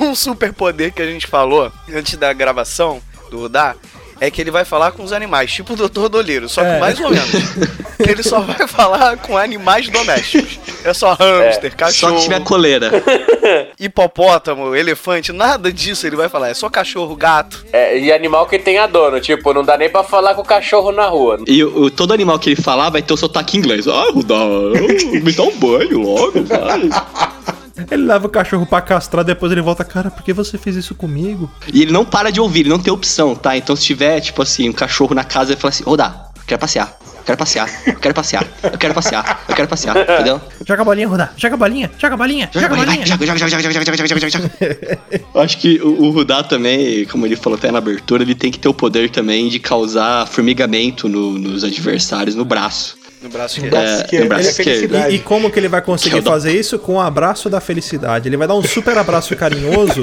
[0.00, 3.74] Um superpoder que a gente falou antes da gravação do Rudá
[4.20, 6.08] é que ele vai falar com os animais, tipo o Dr.
[6.08, 6.78] Doleiro, só que É.
[6.78, 7.30] mais ou menos.
[7.98, 10.58] ele só vai falar com animais domésticos.
[10.84, 12.90] É só hamster, Só cachorro, que tiver coleira.
[13.78, 16.48] hipopótamo, elefante, nada disso ele vai falar.
[16.48, 17.64] É só cachorro, gato.
[17.72, 20.92] É, e animal que tenha dono, tipo, não dá nem pra falar com o cachorro
[20.92, 21.38] na rua.
[21.46, 23.86] E o, o- todo animal que ele falar vai ter o sotaque inglês.
[23.88, 26.80] Ah, me dá um banho logo, vai.
[27.90, 30.94] Ele leva o cachorro pra castrar, depois ele volta, cara, por que você fez isso
[30.94, 31.50] comigo?
[31.72, 33.56] E ele não para de ouvir, ele não tem opção, tá?
[33.56, 36.58] Então se tiver, tipo assim, um cachorro na casa, ele fala assim, ô dá, quero
[36.58, 36.98] passear.
[37.20, 40.40] Eu quero passear, eu quero passear, eu quero passear, eu quero passear, entendeu?
[40.66, 43.06] Joga a bolinha, Rudá, joga a bolinha, joga a bolinha, joga a bolinha.
[43.06, 44.98] Joga, joga, joga, joga, joga, joga, joga, joga.
[45.34, 48.58] Acho que o, o Rudá também, como ele falou até na abertura, ele tem que
[48.58, 52.96] ter o poder também de causar formigamento no, nos adversários no braço.
[53.22, 54.14] No braço No esquerdo.
[54.14, 54.96] É, no braço é esquerdo.
[55.10, 56.78] E, e como que ele vai é conseguir fazer isso?
[56.78, 58.28] Com o abraço da felicidade.
[58.28, 60.00] Ele vai dar um super abraço carinhoso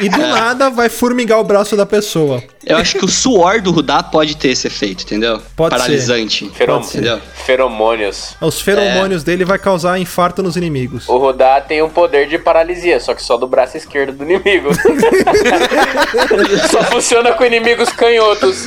[0.00, 2.42] e do nada vai formigar o braço da pessoa.
[2.64, 5.40] Eu acho que o suor do Rudá pode ter esse efeito, entendeu?
[5.54, 5.80] Pode ser.
[5.80, 6.50] Paralisante.
[6.50, 6.98] Ferom ser.
[6.98, 7.20] Entendeu?
[7.46, 8.34] Feromônios.
[8.40, 11.08] Os feromônios dele vai causar infarto nos inimigos.
[11.08, 14.70] O Rudá tem um poder de paralisia, só que só do braço esquerdo do inimigo.
[16.70, 18.64] só funciona com inimigos canhotos.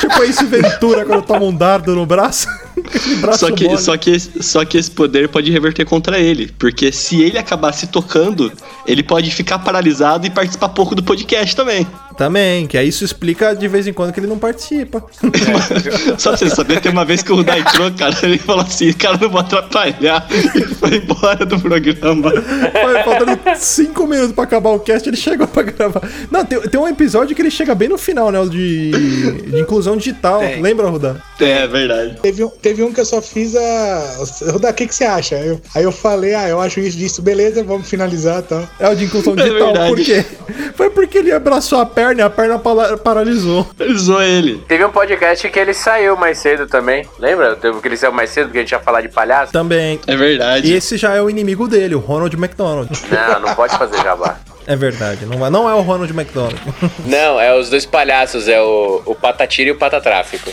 [0.00, 2.47] tipo esse Ventura quando toma um dardo no braço.
[3.36, 3.78] Só que, mole.
[3.78, 6.52] só, que, só que esse poder pode reverter contra ele.
[6.58, 8.52] Porque se ele acabar se tocando,
[8.86, 11.86] ele pode ficar paralisado e participar pouco do podcast também.
[12.18, 15.04] Também, que aí isso explica de vez em quando que ele não participa.
[16.18, 18.92] Só pra você saber, tem uma vez que o Rudá entrou, cara, ele falou assim,
[18.92, 20.26] cara, não vou atrapalhar.
[20.54, 22.30] E foi embora do programa.
[22.32, 26.02] Foi faltando cinco minutos pra acabar o cast, ele chegou pra gravar.
[26.30, 28.40] Não, tem, tem um episódio que ele chega bem no final, né?
[28.40, 30.40] O de, de inclusão digital.
[30.40, 30.60] Tem.
[30.60, 31.16] Lembra, Rudá?
[31.40, 32.16] É, verdade.
[32.20, 34.16] Teve um, teve um que eu só fiz a.
[34.50, 35.36] Rodar, o que, que você acha?
[35.36, 38.68] Eu- aí eu falei, ah, eu acho isso disso, beleza, vamos finalizar e tal.
[38.80, 39.72] É o de inclusão É digital.
[39.72, 39.88] verdade.
[39.94, 40.24] Por quê?
[40.74, 42.58] Foi porque ele abraçou a perna e a perna
[43.02, 43.68] paralisou.
[43.78, 44.64] Ele zoou ele.
[44.66, 47.06] Teve um podcast que ele saiu mais cedo também.
[47.18, 47.56] Lembra?
[47.56, 49.52] Teve que ele saiu mais cedo porque a gente ia falar de palhaço?
[49.52, 50.00] Também.
[50.06, 50.68] É verdade.
[50.68, 52.88] E esse já é o inimigo dele, o Ronald McDonald.
[53.10, 54.38] Não, não pode fazer jabá.
[54.70, 56.54] É verdade, não, vai- não é o Ronald McDonald.
[57.06, 60.50] Não, é os dois palhaços, é o, o Patatira e o Patatráfico.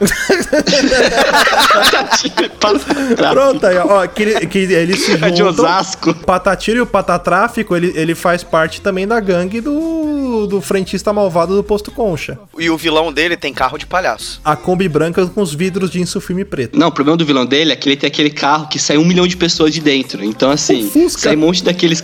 [3.32, 5.66] Pronto, aí, ó, que, ele- que eles se É de juntam.
[5.66, 6.12] Osasco.
[6.12, 11.12] O Patatiro e o Patatráfico, ele, ele faz parte também da gangue do, do frentista
[11.14, 12.38] malvado do Posto Concha.
[12.58, 14.40] E o vilão dele tem carro de palhaço.
[14.44, 16.78] A Kombi branca com os vidros de insufilme preto.
[16.78, 19.06] Não, o problema do vilão dele é que ele tem aquele carro que sai um
[19.06, 20.24] milhão de pessoas de dentro.
[20.24, 22.02] Então, assim, sai um monte daqueles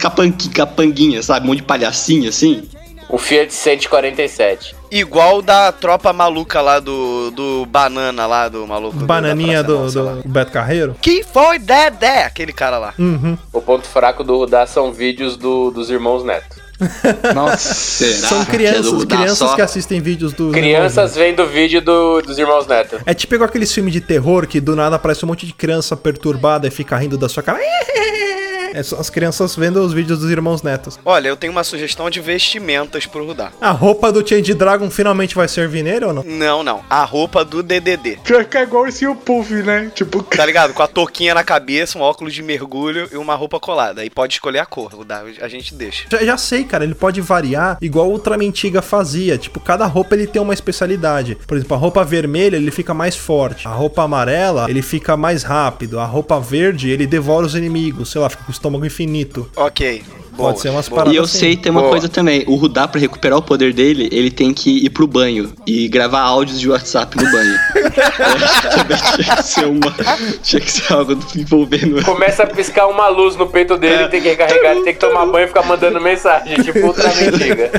[0.53, 1.45] capanguinhas, sabe?
[1.45, 1.63] Um monte de
[2.01, 2.63] palhacinho, assim.
[3.09, 4.73] Um Fiat 147.
[4.89, 8.97] Igual da tropa maluca lá do, do Banana lá, do maluco.
[8.97, 10.13] do- Bananinha do, Nossa lá.
[10.13, 10.95] do Beto Carreiro.
[11.01, 12.23] Que foi Dedé?
[12.23, 12.93] Aquele cara lá.
[12.97, 13.37] Uhum.
[13.51, 16.61] O ponto fraco do Rudá são vídeos do- dos irmãos Neto.
[17.35, 18.27] Nossa, será?
[18.29, 19.55] São é crianças, do- crianças só?
[19.55, 20.49] que assistem vídeos do.
[20.51, 22.97] Crianças vendo vídeo do- dos irmãos Neto.
[23.05, 25.95] É tipo igual aqueles filmes de terror que do nada aparece um monte de criança
[25.97, 27.59] perturbada e fica rindo da sua cara.
[28.81, 30.97] É só as crianças vendo os vídeos dos irmãos netos.
[31.03, 33.51] Olha, eu tenho uma sugestão de vestimentas pro Rudá.
[33.59, 36.23] A roupa do Change Dragon finalmente vai servir nele ou não?
[36.23, 36.81] Não, não.
[36.89, 38.19] A roupa do DDD.
[38.23, 39.91] Pior que é igual esse o Puff, né?
[39.93, 40.73] Tipo, Tá ligado?
[40.73, 44.01] Com a touquinha na cabeça, um óculos de mergulho e uma roupa colada.
[44.01, 45.23] Aí pode escolher a cor, Rudá.
[45.41, 46.05] A gente deixa.
[46.09, 49.37] Já, já sei, cara, ele pode variar igual o Ultramantiga fazia.
[49.37, 51.37] Tipo, cada roupa ele tem uma especialidade.
[51.45, 53.67] Por exemplo, a roupa vermelha ele fica mais forte.
[53.67, 55.99] A roupa amarela ele fica mais rápido.
[55.99, 58.09] A roupa verde ele devora os inimigos.
[58.09, 59.49] Sei lá, fica com estômago infinito.
[59.55, 60.03] Ok.
[60.31, 60.99] Boa, Pode ser umas boa.
[60.99, 61.39] paradas E eu assim.
[61.39, 61.91] sei, tem uma Boa.
[61.91, 62.45] coisa também.
[62.47, 66.21] O Rudá, pra recuperar o poder dele, ele tem que ir pro banho e gravar
[66.21, 67.53] áudios de WhatsApp no banho.
[67.83, 69.93] Eu acho que tinha que ser uma.
[70.41, 72.01] Tinha que ser algo envolvendo.
[72.05, 75.25] Começa a piscar uma luz no peito dele, tem que recarregar, ele tem que tomar
[75.25, 77.69] banho e ficar mandando mensagem, tipo Ultra Mendiga.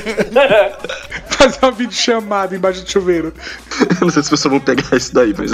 [1.31, 3.33] fazer uma videochamada embaixo do chuveiro.
[4.01, 5.53] Não sei se vocês vão pegar isso daí, mas.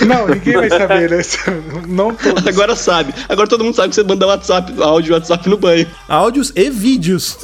[0.00, 1.22] Não, ninguém vai saber, né?
[1.86, 2.46] Não todos.
[2.46, 3.14] Agora sabe.
[3.28, 5.86] Agora todo mundo sabe que você manda WhatsApp, áudio WhatsApp no banho.
[6.08, 7.38] Áudios e vídeos.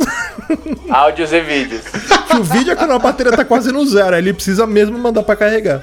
[0.88, 1.82] Áudios e vídeos.
[1.82, 4.14] que o vídeo é quando a bateria tá quase no zero.
[4.14, 5.82] aí Ele precisa mesmo mandar pra carregar.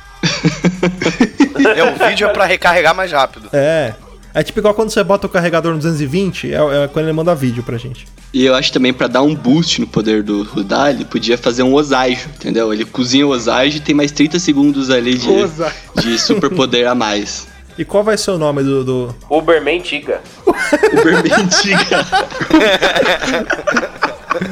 [1.76, 3.50] É, o vídeo é pra recarregar mais rápido.
[3.54, 3.94] É.
[4.34, 7.34] É tipo igual quando você bota o carregador no 220, é, é quando ele manda
[7.34, 8.06] vídeo pra gente.
[8.36, 11.64] E eu acho também pra dar um boost no poder do Rudá, ele podia fazer
[11.64, 12.74] um Osajo, entendeu?
[12.74, 15.74] Ele cozinha o Osajo e tem mais 30 segundos ali de, Osajo.
[16.02, 17.48] de superpoder a mais.
[17.78, 18.84] E qual vai ser o nome do.
[18.84, 19.16] do...
[19.30, 20.20] Uberman Tiga.
[20.46, 22.06] Uber Mendiga.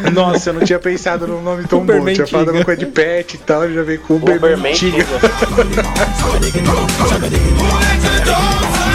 [0.15, 2.13] Nossa, eu não tinha pensado num nome tão Uber bom.
[2.13, 2.59] Tinha falado Mendiga.
[2.59, 5.03] uma coisa de pet e tal, já veio com Uber, Uberman Mendiga.
[5.03, 5.83] Tiga.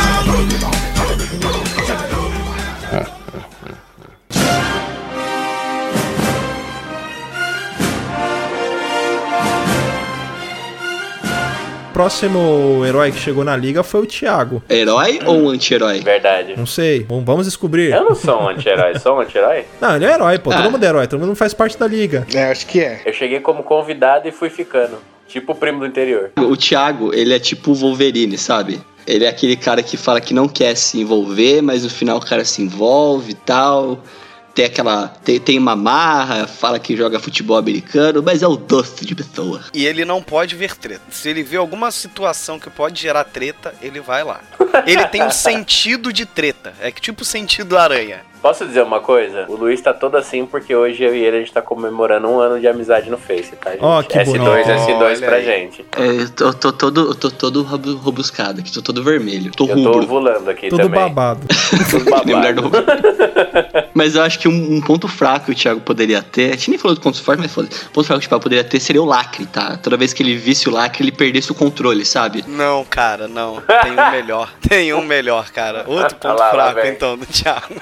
[11.98, 14.62] próximo herói que chegou na liga foi o Thiago.
[14.70, 15.98] Herói ou um anti-herói?
[15.98, 16.54] Verdade.
[16.56, 17.92] Não sei, vamos vamos descobrir.
[17.92, 19.64] Eu não sou um anti-herói, sou um anti-herói?
[19.82, 20.52] Não, ele é herói, pô.
[20.52, 20.62] Ah.
[20.62, 22.24] Todo mundo é herói, todo mundo faz parte da liga.
[22.32, 23.02] É, acho que é.
[23.04, 24.98] Eu cheguei como convidado e fui ficando.
[25.26, 26.30] Tipo o primo do interior.
[26.36, 28.80] O Thiago, ele é tipo o Wolverine, sabe?
[29.04, 32.24] Ele é aquele cara que fala que não quer se envolver, mas no final o
[32.24, 33.98] cara se envolve e tal.
[34.58, 35.06] Tem aquela.
[35.06, 39.64] Tem, tem uma marra, fala que joga futebol americano, mas é o doce de pessoa.
[39.72, 41.04] E ele não pode ver treta.
[41.12, 44.40] Se ele vê alguma situação que pode gerar treta, ele vai lá.
[44.86, 46.72] Ele tem um sentido de treta.
[46.80, 48.22] É que tipo o sentido aranha.
[48.40, 49.46] Posso dizer uma coisa?
[49.48, 52.38] O Luiz tá todo assim porque hoje eu e ele a gente tá comemorando um
[52.38, 53.80] ano de amizade no Face, tá, gente?
[53.84, 54.44] Ó, que S2, bonito.
[54.68, 55.44] S2 Olha pra aí.
[55.44, 55.84] gente.
[55.96, 59.50] É, eu tô, tô todo, eu tô todo robu- robuscado aqui, tô todo vermelho.
[59.52, 60.02] Tô Eu tô rubro.
[60.04, 61.00] ovulando aqui Tudo também.
[61.00, 61.40] babado.
[61.90, 62.86] Tudo Que nem mulher do babado.
[63.94, 66.70] Mas eu acho que um, um ponto fraco que o Thiago poderia ter, a gente
[66.70, 68.78] nem falou do ponto forte, mas foda O ponto fraco que o Thiago poderia ter
[68.80, 69.76] seria o lacre, tá?
[69.76, 72.44] Toda vez que ele visse o lacre, ele perdesse o controle, sabe?
[72.46, 73.60] Não, cara, não.
[73.82, 74.48] Tem um melhor.
[74.68, 75.84] Tem um melhor, cara.
[75.86, 76.92] Outro ponto Lá, lá fraco, vem.
[76.92, 77.74] então, do Thiago.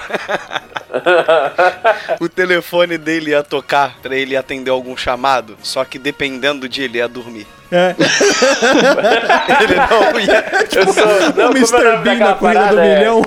[2.19, 6.85] o telefone dele ia tocar pra ele atender algum chamado, só que dependendo do dia
[6.85, 7.47] ele ia dormir.
[7.71, 7.95] É,
[9.63, 10.45] Ele não ia.
[10.73, 11.05] Eu sou.
[11.05, 11.83] Não, o como é o Mr.
[11.83, 12.85] nome Bean na corrida do parada?
[12.85, 13.21] É- milhão.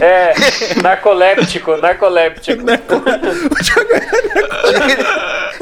[0.00, 0.34] É,
[0.82, 2.62] narcoléptico, narcoléptico.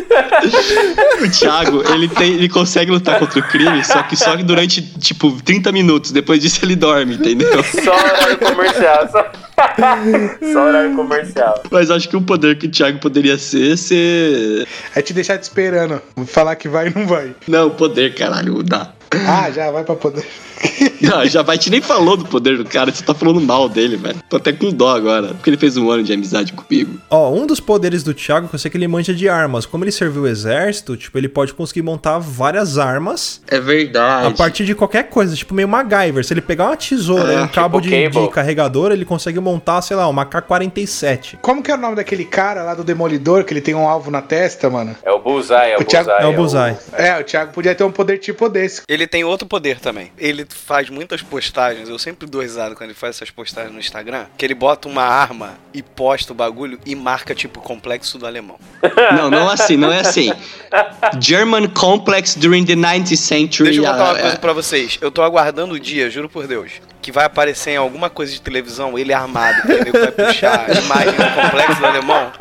[1.23, 4.83] O Thiago, ele, tem, ele consegue lutar contra o crime, só que só que durante,
[4.83, 6.11] tipo, 30 minutos.
[6.11, 7.63] Depois disso ele dorme, entendeu?
[7.63, 9.09] Só horário comercial.
[9.11, 9.31] Só,
[10.53, 11.63] só horário comercial.
[11.71, 14.67] Mas acho que um poder que o Thiago poderia ser, ser...
[14.95, 16.01] É te deixar te esperando.
[16.27, 17.35] Falar que vai e não vai.
[17.47, 18.93] Não, poder, caralho, dá.
[19.27, 20.27] Ah, já vai pra poder.
[21.01, 23.97] Não, já vai, te nem falou do poder do cara, você tá falando mal dele,
[23.97, 24.17] velho.
[24.29, 26.99] Tô até com dó agora, porque ele fez um ano de amizade comigo.
[27.09, 29.65] Ó, um dos poderes do Thiago, que eu sei que ele manja de armas.
[29.67, 34.27] Como ele serviu o exército, tipo, ele pode conseguir montar várias armas É verdade.
[34.29, 36.25] a partir de qualquer coisa, tipo meio MacGyver.
[36.25, 38.27] Se ele pegar uma tesoura É, e um cabo de, Cable.
[38.27, 41.39] de carregador, ele consegue montar, sei lá, uma K-47.
[41.41, 44.11] Como que é o nome daquele cara lá do Demolidor, que ele tem um alvo
[44.11, 44.95] na testa, mano?
[45.03, 46.25] É o Bullseye, é o, O Thiago- Bullseye.
[46.25, 46.77] É o Bullseye.
[46.93, 48.83] É, o Thiago podia ter um poder tipo desse.
[48.89, 50.13] Ele tem outro poder também.
[50.19, 51.89] Ele faz muitas postagens.
[51.89, 54.27] Eu sempre dou risada quando ele faz essas postagens no Instagram.
[54.37, 58.59] Que ele bota uma arma e posta o bagulho e marca, tipo, complexo do alemão.
[59.17, 60.33] Não, não assim, não é assim.
[61.21, 63.65] German complex during the 19th century.
[63.65, 64.39] Deixa eu contar uma ah, coisa é.
[64.39, 64.99] pra vocês.
[65.01, 68.41] Eu tô aguardando o dia, juro por Deus, que vai aparecer em alguma coisa de
[68.41, 69.63] televisão ele armado.
[69.63, 72.33] Que ele vai puxar a imagem do complexo do alemão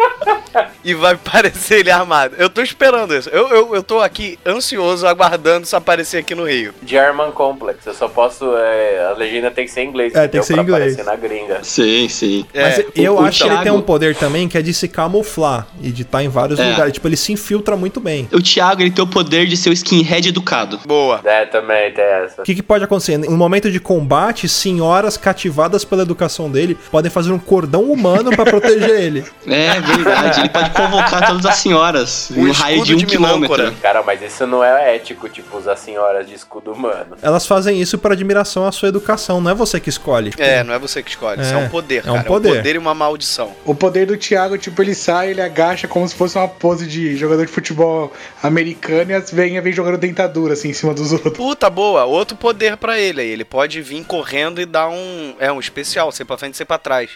[0.84, 2.36] e vai aparecer ele armado.
[2.38, 3.30] Eu tô esperando isso.
[3.30, 6.74] Eu, eu, eu tô aqui ansioso, aguardando isso aparecer aqui no Rio.
[6.86, 7.86] German Complex.
[7.86, 8.56] Eu só posso.
[8.58, 10.14] é, a legenda tem que ser em inglês.
[10.16, 10.94] É, tem que ser pra em inglês.
[11.00, 11.60] aparecer na gringa.
[11.64, 12.46] Sim, sim.
[12.54, 14.74] Mas É, eu o acho que ele tem Thiago- um poder também que é de
[14.74, 16.70] se camuflar e de estar em vários É.
[16.70, 16.94] lugares.
[16.94, 18.28] Tipo, ele se infiltra muito bem.
[18.34, 20.80] O Thiago, ele tem o poder de ser o skinhead educado.
[20.86, 21.22] Boa.
[21.24, 22.42] É, também tem essa.
[22.42, 23.18] O que, que pode acontecer?
[23.18, 28.46] No momento de combate, senhoras cativadas pela educação dele podem fazer um cordão humano pra
[28.46, 29.26] proteger ele.
[29.48, 33.06] É verdade, ele pode convocar todas as senhoras Um em um raio de um de
[33.06, 33.74] quilômetro.
[33.82, 37.16] Cara, mas isso não é ético, tipo, usar senhoras de escudo humano.
[37.22, 40.32] Elas fazem isso por admiração à sua educação, não é você que escolhe.
[40.32, 41.42] Tipo, É, não é você que escolhe.
[41.42, 42.28] Isso é É, um poder, é um cara.
[42.28, 42.50] poder.
[42.50, 43.52] É um poder e uma maldição.
[43.66, 47.16] O poder do Thiago, tipo, ele sai, ele agacha como se fosse uma pose de
[47.18, 51.34] jogador de futebol americano e as veinhas vem jogando dentadura assim em cima dos outros.
[51.34, 53.30] Puta boa, outro poder pra ele aí.
[53.30, 55.36] Ele pode vir correndo e dar um.
[55.40, 57.12] É um especial, ser pra frente e ser pra trás.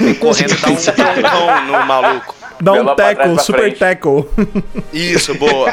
[0.00, 2.34] Vem correndo e dar um troncão no maluco.
[2.60, 3.78] Dá um trás, tackle, pra super frente.
[3.78, 4.24] tackle.
[4.92, 5.72] Isso, boa.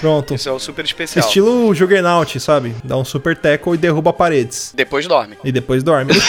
[0.00, 0.34] Pronto.
[0.34, 1.24] Isso é o super especial.
[1.24, 2.74] Estilo Juggernaut, sabe?
[2.84, 4.72] Dá um super tackle e derruba paredes.
[4.74, 5.38] Depois dorme.
[5.42, 6.12] E depois dorme.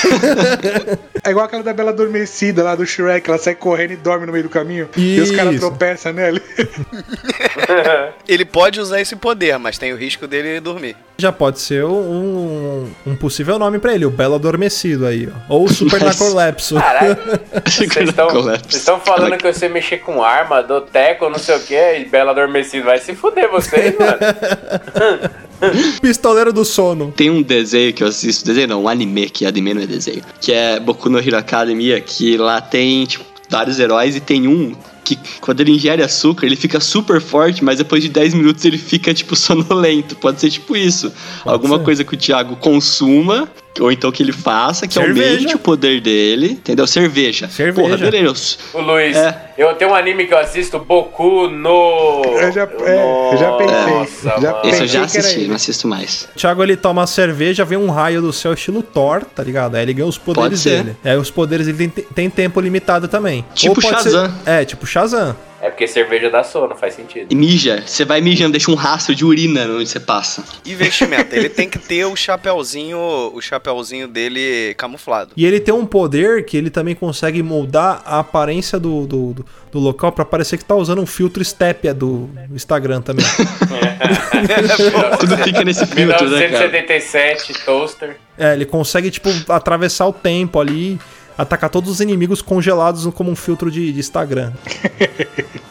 [1.21, 4.31] É igual aquela da Bela Adormecida lá do Shrek, ela sai correndo e dorme no
[4.31, 4.89] meio do caminho.
[4.95, 5.67] E os caras Isso.
[5.67, 6.41] tropeçam nele.
[8.27, 10.95] Ele pode usar esse poder, mas tem o risco dele dormir.
[11.19, 15.53] Já pode ser um, um possível nome pra ele, o Belo Adormecido aí, ó.
[15.53, 16.01] Ou o Super.
[16.01, 16.75] Nacolapso.
[16.75, 17.17] Caralho,
[17.67, 18.15] vocês
[18.69, 22.31] estão falando que sei mexer com arma, dou teco, não sei o que, e Bela
[22.31, 22.85] Adormecido.
[22.85, 24.17] Vai se fuder vocês, mano.
[26.01, 27.11] Pistoleiro do sono.
[27.11, 30.21] Tem um desenho que eu assisto, desenho não, um anime, que anime não é desenho,
[30.39, 34.73] que é Boku no Hero Academia, que lá tem, tipo, vários heróis e tem um
[35.15, 38.77] que quando ele ingere açúcar, ele fica super forte, mas depois de 10 minutos ele
[38.77, 40.15] fica, tipo, sonolento.
[40.15, 41.11] Pode ser tipo isso.
[41.43, 41.83] Pode Alguma ser.
[41.83, 43.47] coisa que o Thiago consuma,
[43.79, 45.33] ou então que ele faça, que Cerveja.
[45.35, 46.85] aumente o poder dele, entendeu?
[46.87, 47.47] Cerveja.
[47.47, 47.87] Cerveja.
[47.87, 48.57] Porra, beleza.
[48.73, 49.51] O Luiz, É.
[49.57, 52.21] eu tenho um anime que eu assisto, Boku no...
[52.25, 53.93] Eu já- é, eu já pensei.
[53.93, 54.69] Nossa, Já mano.
[54.69, 56.27] Esse eu já Pensei assisti, não assisto mais.
[56.35, 59.75] O Thiago ele toma cerveja, vem um raio do céu estilo Thor, tá ligado?
[59.75, 60.95] Aí ele ganha os poderes dele.
[61.03, 63.45] Aí os poderes ele tem, tem tempo limitado também.
[63.55, 64.33] Tipo pode ser- Shazam.
[64.45, 64.98] É, tipo Shazam.
[65.61, 67.27] É porque cerveja dá sono, faz sentido.
[67.29, 70.43] E mija, você vai mijando, deixa um rastro de urina onde você passa.
[70.65, 71.35] Investimento.
[71.35, 75.31] Ele tem que ter o chapéuzinho, o chapéuzinho dele camuflado.
[75.35, 79.45] E ele tem um poder que ele também consegue moldar a aparência do, do, do,
[79.71, 83.25] do local pra parecer que tá usando um filtro stepia do Instagram também.
[85.19, 86.67] Tudo fica nesse filtro, né, cara?
[86.69, 88.17] 1977, toaster.
[88.37, 90.97] é, ele consegue, tipo, atravessar o tempo ali,
[91.39, 94.51] atacar todos os inimigos congelados como um filtro de, de Instagram.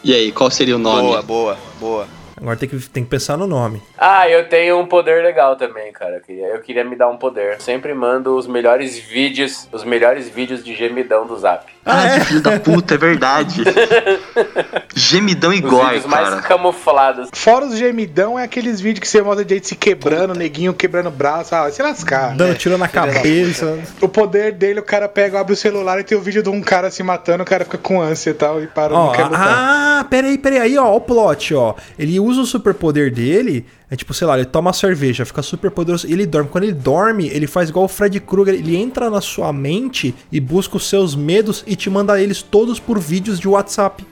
[0.01, 1.01] E aí, qual seria o nome?
[1.01, 2.07] Boa, boa, boa.
[2.41, 3.81] Agora tem que, tem que pensar no nome.
[3.97, 6.15] Ah, eu tenho um poder legal também, cara.
[6.17, 7.61] Eu queria, eu queria me dar um poder.
[7.61, 11.65] Sempre mando os melhores vídeos, os melhores vídeos de gemidão do Zap.
[11.85, 13.63] Ah, que filho da puta, é verdade.
[14.95, 16.41] Gemidão e gore, vídeos mais cara.
[16.41, 17.29] camuflados.
[17.33, 21.07] Fora os gemidão, é aqueles vídeos que você mostra de gente se quebrando, neguinho quebrando
[21.07, 22.35] o braço, ah, se lascar.
[22.35, 23.79] Dando tiro na cabeça.
[24.01, 26.61] O poder dele, o cara pega, abre o celular e tem o vídeo de um
[26.61, 29.23] cara se matando, o cara fica com ânsia e tal, e para, Ó, não quer
[29.23, 29.39] lutar.
[29.41, 31.75] ah, peraí, peraí, aí, ó, o plot, ó.
[31.97, 36.07] Ele usa o superpoder dele, é tipo, sei lá, ele toma cerveja, fica super poderoso
[36.07, 36.49] e ele dorme.
[36.49, 40.39] Quando ele dorme, ele faz igual o Fred Krueger, ele entra na sua mente e
[40.39, 44.05] busca os seus medos e te manda eles todos por vídeos de WhatsApp.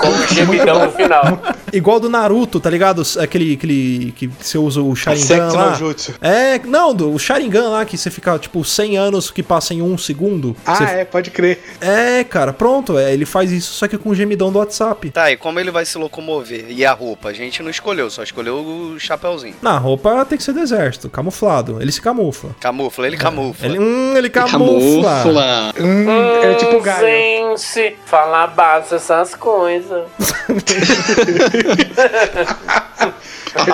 [0.00, 1.42] Com o gemidão no final.
[1.72, 3.02] Igual do Naruto, tá ligado?
[3.18, 5.74] Aquele, aquele que você usa o Sharingan Sexo lá.
[5.74, 6.14] jutsu.
[6.20, 9.82] É, não, do, o Sharingan lá, que você fica, tipo, 100 anos que passa em
[9.82, 10.56] um segundo.
[10.64, 11.58] Ah, Você- é, pode crer.
[11.80, 15.10] é, cara, pronto, é, ele faz isso só que com o gemidão do WhatsApp.
[15.10, 16.66] Tá, e como ele vai se locomover?
[16.70, 17.28] E a roupa?
[17.28, 19.54] A gente não escolheu, só escolheu o chapéuzinho.
[19.62, 21.80] Na roupa tem que ser do exército, camuflado.
[21.80, 22.50] Ele se camufla.
[22.60, 23.66] Camufla, ele camufla.
[23.66, 25.22] Ele, hum, ele camufla.
[25.22, 25.72] Camufla.
[25.80, 26.10] Hum,
[26.42, 27.06] é tipo galho.
[27.06, 30.04] Gente, falar baixo essas coisas.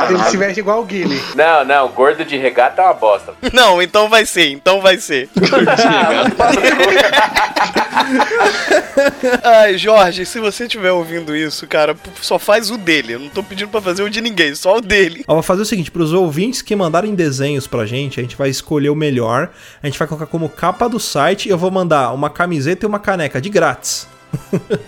[0.09, 1.21] Ele se veste igual o Guile.
[1.35, 3.35] Não, não, gordo de regata é uma bosta.
[3.53, 5.29] Não, então vai ser, então vai ser.
[9.43, 13.15] Ai, Jorge, se você estiver ouvindo isso, cara, só faz o dele.
[13.15, 15.25] Eu não tô pedindo pra fazer o de ninguém, só o dele.
[15.27, 18.49] Ó, vou fazer o seguinte, pros ouvintes que mandarem desenhos pra gente, a gente vai
[18.49, 19.51] escolher o melhor.
[19.83, 22.89] A gente vai colocar como capa do site e eu vou mandar uma camiseta e
[22.89, 24.14] uma caneca de grátis.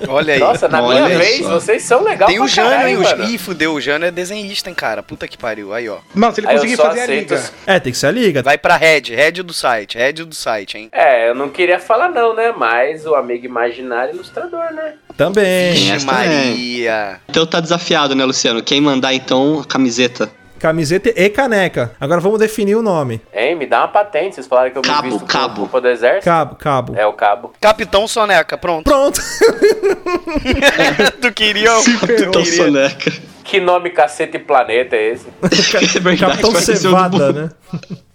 [0.08, 0.40] Olha aí.
[0.40, 1.50] Nossa, na Olha minha vez, só.
[1.50, 2.96] vocês são legais Tem o caralho, hein?
[2.96, 3.24] mano.
[3.24, 5.02] Ih, fudeu, o Jânio é desenhista, hein, cara.
[5.02, 5.72] Puta que pariu.
[5.72, 5.98] Aí, ó.
[6.14, 7.34] Não, se ele Aí conseguir fazer a aceito liga.
[7.36, 8.42] os- É, tem que ser a liga.
[8.42, 10.88] Vai pra Red, Red do site, Red do site, hein?
[10.92, 12.52] É, eu não queria falar não, né?
[12.56, 14.94] Mas o amigo imaginário ilustrador, né?
[15.16, 15.72] Também.
[15.72, 16.06] Vixe, também.
[16.50, 17.20] Maria.
[17.28, 18.62] Então tá desafiado, né, Luciano?
[18.62, 20.30] Quem mandar, então, a camiseta.
[20.58, 21.92] Camiseta e caneca.
[22.00, 23.20] Agora vamos definir o nome.
[23.32, 24.36] Hein, me dá uma patente.
[24.36, 25.54] Vocês falaram que eu Cabo, me visto cabo.
[25.54, 26.24] com roupa do exército?
[26.24, 26.94] Cabo, cabo.
[26.96, 27.52] É o cabo.
[27.60, 28.84] Capitão Soneca, pronto.
[28.84, 29.20] Pronto.
[31.20, 31.70] tu queria.
[31.78, 32.28] Se ferrou.
[32.28, 33.12] Então, soneca.
[33.44, 35.26] Que nome cacete e planeta é esse?
[35.96, 37.50] É verdade, Capitão o Cevada, né?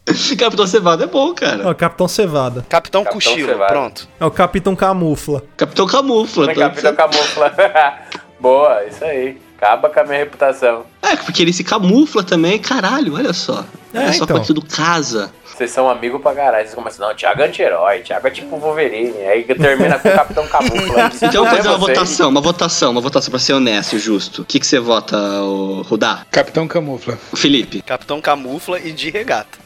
[0.38, 1.70] Capitão Cevada é bom, cara.
[1.70, 2.66] Ó, Capitão Cevada.
[2.68, 3.74] Capitão, Capitão Cochilo, Cevada.
[3.74, 4.10] pronto.
[4.20, 5.44] É o Capitão Camufla.
[5.56, 6.52] Capitão Camufla.
[6.52, 7.54] É que a vida camufla?
[8.40, 9.38] Boa, isso aí.
[9.62, 10.86] Acaba com a minha reputação.
[11.04, 13.64] É, porque ele se camufla também, caralho, olha só.
[13.94, 14.38] É, olha só então.
[14.38, 15.32] quanto tudo casa.
[15.46, 16.64] Vocês são amigos pra caralho.
[16.64, 19.16] Vocês começam, não, Thiago é anti-herói, Thiago é tipo Wolverine.
[19.22, 21.12] Aí que termina com o Capitão Camufla.
[21.22, 21.98] Então é fazer uma vocês.
[22.00, 24.42] votação, uma votação, uma votação pra ser honesto e justo.
[24.42, 26.26] O que, que você vota, o Rudá?
[26.32, 27.20] Capitão Camufla.
[27.32, 27.84] O Felipe?
[27.84, 29.60] Capitão Camufla e de regata.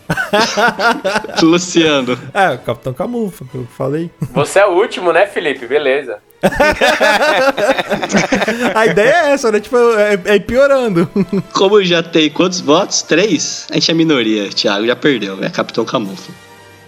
[1.42, 2.20] o Luciano?
[2.34, 4.12] É, o Capitão Camufla, que eu falei.
[4.34, 5.66] Você é o último, né, Felipe?
[5.66, 6.18] Beleza.
[8.76, 9.60] A ideia é essa, né?
[9.60, 11.10] Tipo, é, é ir piorando.
[11.54, 13.02] Como já tem quantos votos?
[13.02, 13.68] Três?
[13.72, 16.34] A gente é minoria, Thiago, já perdeu, é Capitão Camufla.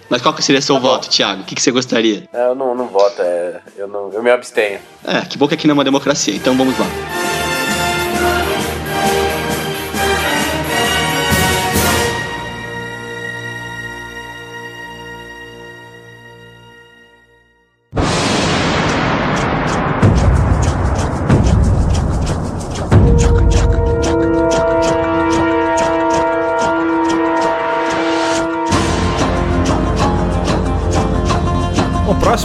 [0.09, 1.41] Mas qual que seria seu voto, Thiago?
[1.41, 2.23] O que, que você gostaria?
[2.31, 4.79] Eu não, não voto, é, eu, não, eu me abstenho.
[5.03, 6.85] É, que bom que aqui não é uma democracia, então vamos lá.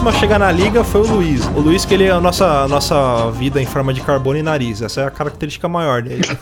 [0.02, 1.46] Próximo a chegar na liga foi o Luiz.
[1.46, 4.42] O Luiz, que ele é a nossa, a nossa vida em forma de carbono e
[4.42, 4.82] nariz.
[4.82, 6.22] Essa é a característica maior dele.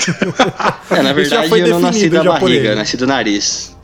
[0.91, 3.77] É, na verdade foi eu não nasci da barriga, nasci do nariz.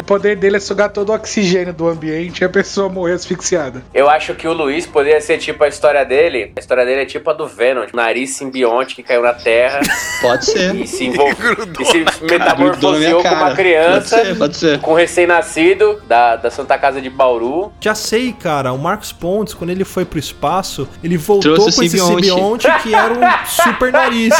[0.00, 3.82] O poder dele é sugar todo o oxigênio do ambiente e a pessoa morrer asfixiada.
[3.92, 6.52] Eu acho que o Luiz poderia ser tipo a história dele.
[6.56, 9.80] A história dele é tipo a do Venom, tipo, nariz simbionte que caiu na terra
[10.22, 10.74] Pode ser.
[10.74, 11.56] e se envolveu.
[11.56, 11.82] Grudou.
[11.82, 14.16] e se metamorfoseou com uma criança.
[14.16, 14.80] Pode ser, pode ser.
[14.80, 17.72] Com um recém-nascido da, da Santa Casa de Bauru.
[17.80, 21.82] Já sei, cara, o Marcos Pontes, quando ele foi pro espaço, ele voltou Trouxe com
[21.82, 22.26] o esse simbionte.
[22.28, 24.34] simbionte que era um super nariz.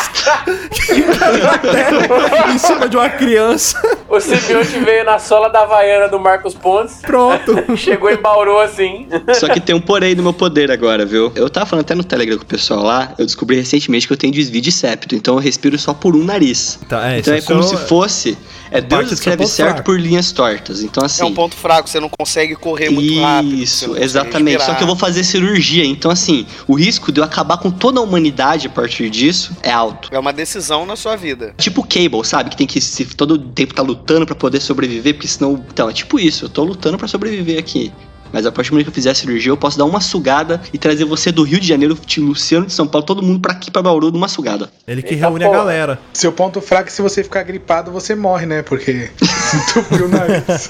[0.86, 3.80] que caiu na terra em cima de uma criança.
[4.08, 6.96] O simbionte veio na sola da Havaiana do Marcos Pontes.
[7.02, 7.54] Pronto.
[7.76, 9.08] Chegou em Bauru assim.
[9.38, 11.32] Só que tem um porém no meu poder agora, viu?
[11.34, 14.16] Eu tava falando até no Telegram com o pessoal lá, eu descobri recentemente que eu
[14.16, 16.78] tenho desvio de septo, então eu respiro só por um nariz.
[16.88, 18.36] Tá, é, então é esse como se fosse.
[18.70, 19.84] É Deus escreve certo fraco.
[19.84, 20.82] por linhas tortas.
[20.82, 21.22] Então, assim.
[21.22, 23.54] É um ponto fraco, você não consegue correr muito rápido.
[23.54, 24.62] Isso, não consegue exatamente.
[24.62, 25.84] Só que eu vou fazer cirurgia.
[25.84, 29.72] Então, assim, o risco de eu acabar com toda a humanidade a partir disso é
[29.72, 30.08] alto.
[30.12, 31.52] É uma decisão na sua vida.
[31.58, 32.50] Tipo Cable, sabe?
[32.50, 35.64] Que tem que se, todo tempo tá lutando pra poder sobreviver, porque senão.
[35.72, 36.44] Então, é tipo isso.
[36.44, 37.92] Eu tô lutando pra sobreviver aqui.
[38.32, 40.60] Mas a partir do momento que eu fizer a cirurgia, eu posso dar uma sugada
[40.72, 43.52] e trazer você do Rio de Janeiro, de Luciano de São Paulo, todo mundo pra
[43.52, 44.70] aqui, pra Bauru, numa sugada.
[44.86, 45.98] Ele que Eita reúne a galera.
[46.12, 48.62] Seu ponto fraco é se você ficar gripado, você morre, né?
[48.62, 50.68] Porque se entupiu o nariz.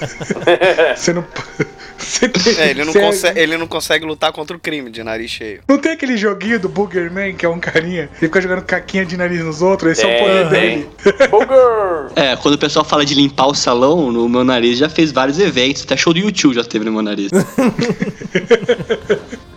[0.97, 1.23] você não.
[2.19, 5.61] Tem, É, ele não, consegue, ele não consegue lutar contra o crime de nariz cheio.
[5.67, 9.15] Não tem aquele joguinho do Boogerman, que é um carinha, que fica jogando caquinha de
[9.17, 10.87] nariz nos outros, esse é o poder dele.
[11.29, 12.11] Booger!
[12.15, 15.39] É, quando o pessoal fala de limpar o salão, no meu nariz já fez vários
[15.39, 17.31] eventos, até show do YouTube já teve no meu nariz.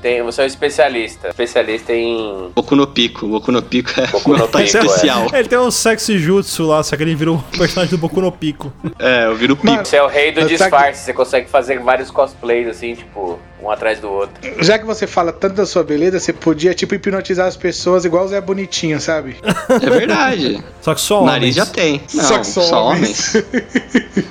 [0.04, 1.28] Tem, você é um especialista.
[1.28, 2.50] Especialista em.
[2.54, 4.64] Boku no Pico, Boku no Pico é Boku no Pico, é.
[4.64, 5.28] especial.
[5.32, 8.30] Ele tem um sexy jutsu lá, só que ele virou um personagem do Boku no
[8.30, 8.70] Pico.
[8.98, 9.82] É, eu viro Pico.
[9.82, 11.06] Você é o rei do disfarce.
[11.06, 14.34] Você consegue fazer vários cosplays assim, tipo, um atrás do outro.
[14.64, 18.24] Já que você fala tanto da sua beleza, você podia, tipo, hipnotizar as pessoas igual
[18.24, 19.36] o Zé Bonitinho, sabe?
[19.68, 20.62] É verdade.
[20.80, 21.32] Só que só O homens.
[21.32, 22.02] nariz já tem.
[22.12, 23.36] Não, Só que só homens.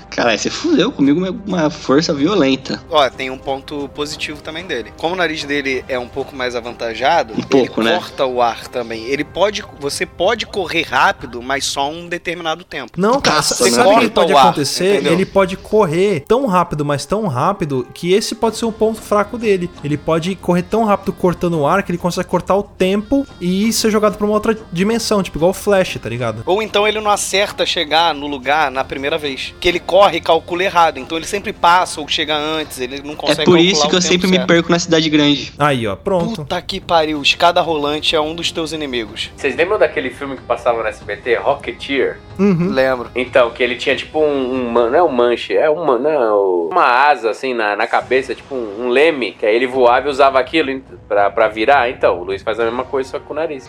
[0.09, 2.81] Caralho, você fudeu comigo uma, uma força violenta.
[2.89, 4.93] Ó, tem um ponto positivo também dele.
[4.97, 7.95] Como o nariz dele é um pouco mais avantajado, Um pouco, ele né?
[7.97, 9.05] corta o ar também.
[9.05, 12.91] Ele pode, você pode correr rápido, mas só um determinado tempo.
[12.97, 13.83] Não, cara, Caça, você né?
[13.83, 14.93] sabe o que pode o ar, acontecer?
[14.95, 15.13] entendeu?
[15.13, 19.22] Ele pode correr tão rápido, mas tão rápido, que esse pode ser um ponto fraco
[19.37, 19.69] dele.
[19.83, 23.71] Ele pode correr tão rápido cortando o ar que ele consegue cortar o tempo e
[23.73, 26.43] ser jogado pra uma outra dimensão, tipo igual o Flash, tá ligado?
[26.45, 29.53] Ou então ele não acerta chegar no lugar na primeira vez.
[29.59, 30.97] Que ele corre e calcula errado.
[30.97, 32.79] Então ele sempre passa ou chega antes.
[32.79, 34.47] Ele não consegue é por calcular isso que eu sempre me certo.
[34.47, 35.53] perco na cidade grande.
[35.57, 36.41] Aí, ó, pronto.
[36.43, 39.31] Puta que pariu, escada rolante é um dos teus inimigos.
[39.35, 42.19] Vocês lembram daquele filme que passava no SBT, Rocketeer?
[42.39, 42.69] Uhum.
[42.69, 43.11] Lembro.
[43.15, 46.85] Então, que ele tinha tipo um, um não é um manche, é uma, não, uma
[46.85, 50.39] asa assim na, na cabeça, tipo um, um leme, que aí ele voava e usava
[50.39, 51.89] aquilo pra, pra virar.
[51.89, 53.67] Então, o Luiz faz a mesma coisa, só com o nariz.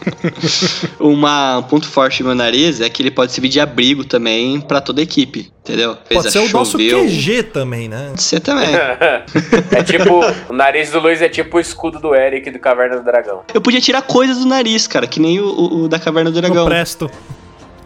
[0.99, 4.61] Uma, um ponto forte do meu nariz é que ele pode servir de abrigo também
[4.61, 5.97] pra toda a equipe, entendeu?
[6.13, 8.07] Pode ser o nosso QG também, né?
[8.11, 8.69] Pode ser também.
[9.71, 13.05] é tipo, o nariz do Luiz é tipo o escudo do Eric do Caverna do
[13.05, 13.43] Dragão.
[13.53, 16.41] Eu podia tirar coisas do nariz, cara, que nem o, o- o da Caverna do
[16.41, 16.65] Dragão.
[16.67, 17.11] presto.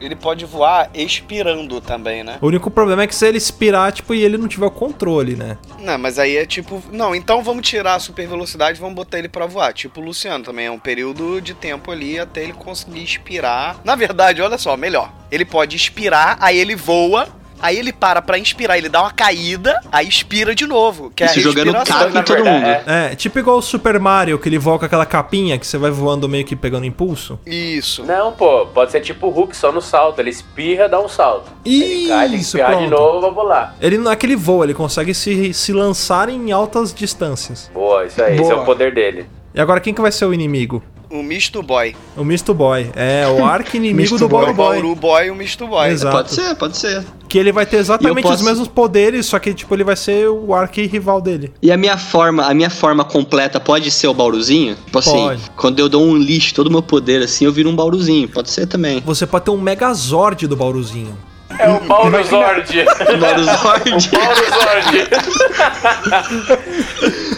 [0.01, 2.39] Ele pode voar expirando também, né?
[2.41, 5.35] O único problema é que se ele expirar, tipo, e ele não tiver o controle,
[5.37, 5.59] né?
[5.81, 6.83] Não, mas aí é tipo.
[6.93, 9.73] Não, então vamos tirar a super velocidade e vamos botar ele pra voar.
[9.73, 10.67] Tipo o Luciano também.
[10.67, 13.81] É um período de tempo ali até ele conseguir expirar.
[13.85, 15.13] Na verdade, olha só, melhor.
[15.31, 17.29] Ele pode expirar, aí ele voa.
[17.61, 21.11] Aí ele para pra inspirar, ele dá uma caída, aí expira de novo.
[21.15, 22.67] Que é Isso a jogando caco em todo verdade, mundo.
[22.91, 23.13] é.
[23.13, 25.91] É, tipo igual o Super Mario, que ele voa com aquela capinha que você vai
[25.91, 27.39] voando meio que pegando impulso.
[27.47, 28.05] Isso.
[28.05, 30.19] Não, pô, pode ser tipo o Hulk só no salto.
[30.21, 31.51] Ele espirra, dá um salto.
[31.65, 32.91] ele cai, que Isso, espirrar de pronto.
[33.03, 33.75] novo, vamos lá.
[33.81, 37.71] Ele não é que ele voa, ele consegue se, se lançar em altas distâncias.
[37.75, 38.63] Boa, isso aí, esse é Boa.
[38.63, 39.27] o poder dele.
[39.55, 40.83] E agora quem que vai ser o inimigo?
[41.11, 41.97] O Misto Boy.
[42.17, 42.91] O Misto Boy.
[42.95, 44.53] É, o arqui-inimigo Misto do Boy.
[44.53, 44.75] Bauru O Boy.
[44.83, 45.89] Bauru Boy e o Misto Boy.
[45.89, 46.17] Exato.
[46.17, 47.05] Pode ser, pode ser.
[47.29, 50.29] Que ele vai ter exatamente posso- os mesmos poderes, só que tipo ele vai ser
[50.29, 51.53] o arqui-rival dele.
[51.63, 54.77] E a minha forma, a minha forma completa pode ser o bauruzinho?
[54.85, 55.43] Tipo assim, Pode.
[55.57, 58.29] quando eu dou um lixo, todo o meu poder assim, eu viro um bauruzinho.
[58.29, 59.03] Pode ser também.
[59.05, 61.17] Você pode ter um Megazord do Bauruzinho.
[61.59, 62.85] É o Paulo Zord.
[62.85, 65.09] Paulo Zord.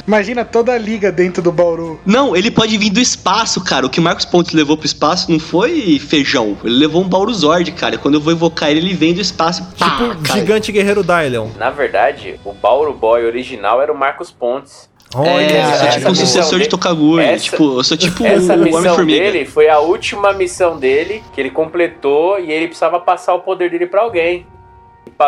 [0.07, 1.99] Imagina toda a liga dentro do Bauru.
[2.05, 3.87] Não, ele pode vir do espaço, cara.
[3.87, 6.57] O que o Marcos Pontes levou pro espaço não foi feijão.
[6.65, 7.97] Ele levou um Bauruzord, cara.
[7.97, 9.65] Quando eu vou invocar ele, ele vem do espaço.
[9.79, 10.41] Pá, Tipo cai.
[10.41, 11.49] Gigante Guerreiro Dylion.
[11.59, 14.90] Na verdade, o Bauru Boy original era o Marcos Pontes.
[15.15, 17.25] Olha, É, eu sou tipo um sucessor de dele- Tokaguri.
[17.25, 19.25] essa- tipo, eu sou tipo Essa o missão Homem-Formiga.
[19.33, 23.71] dele foi a última missão dele que ele completou e ele precisava passar o poder
[23.71, 24.47] dele pra alguém.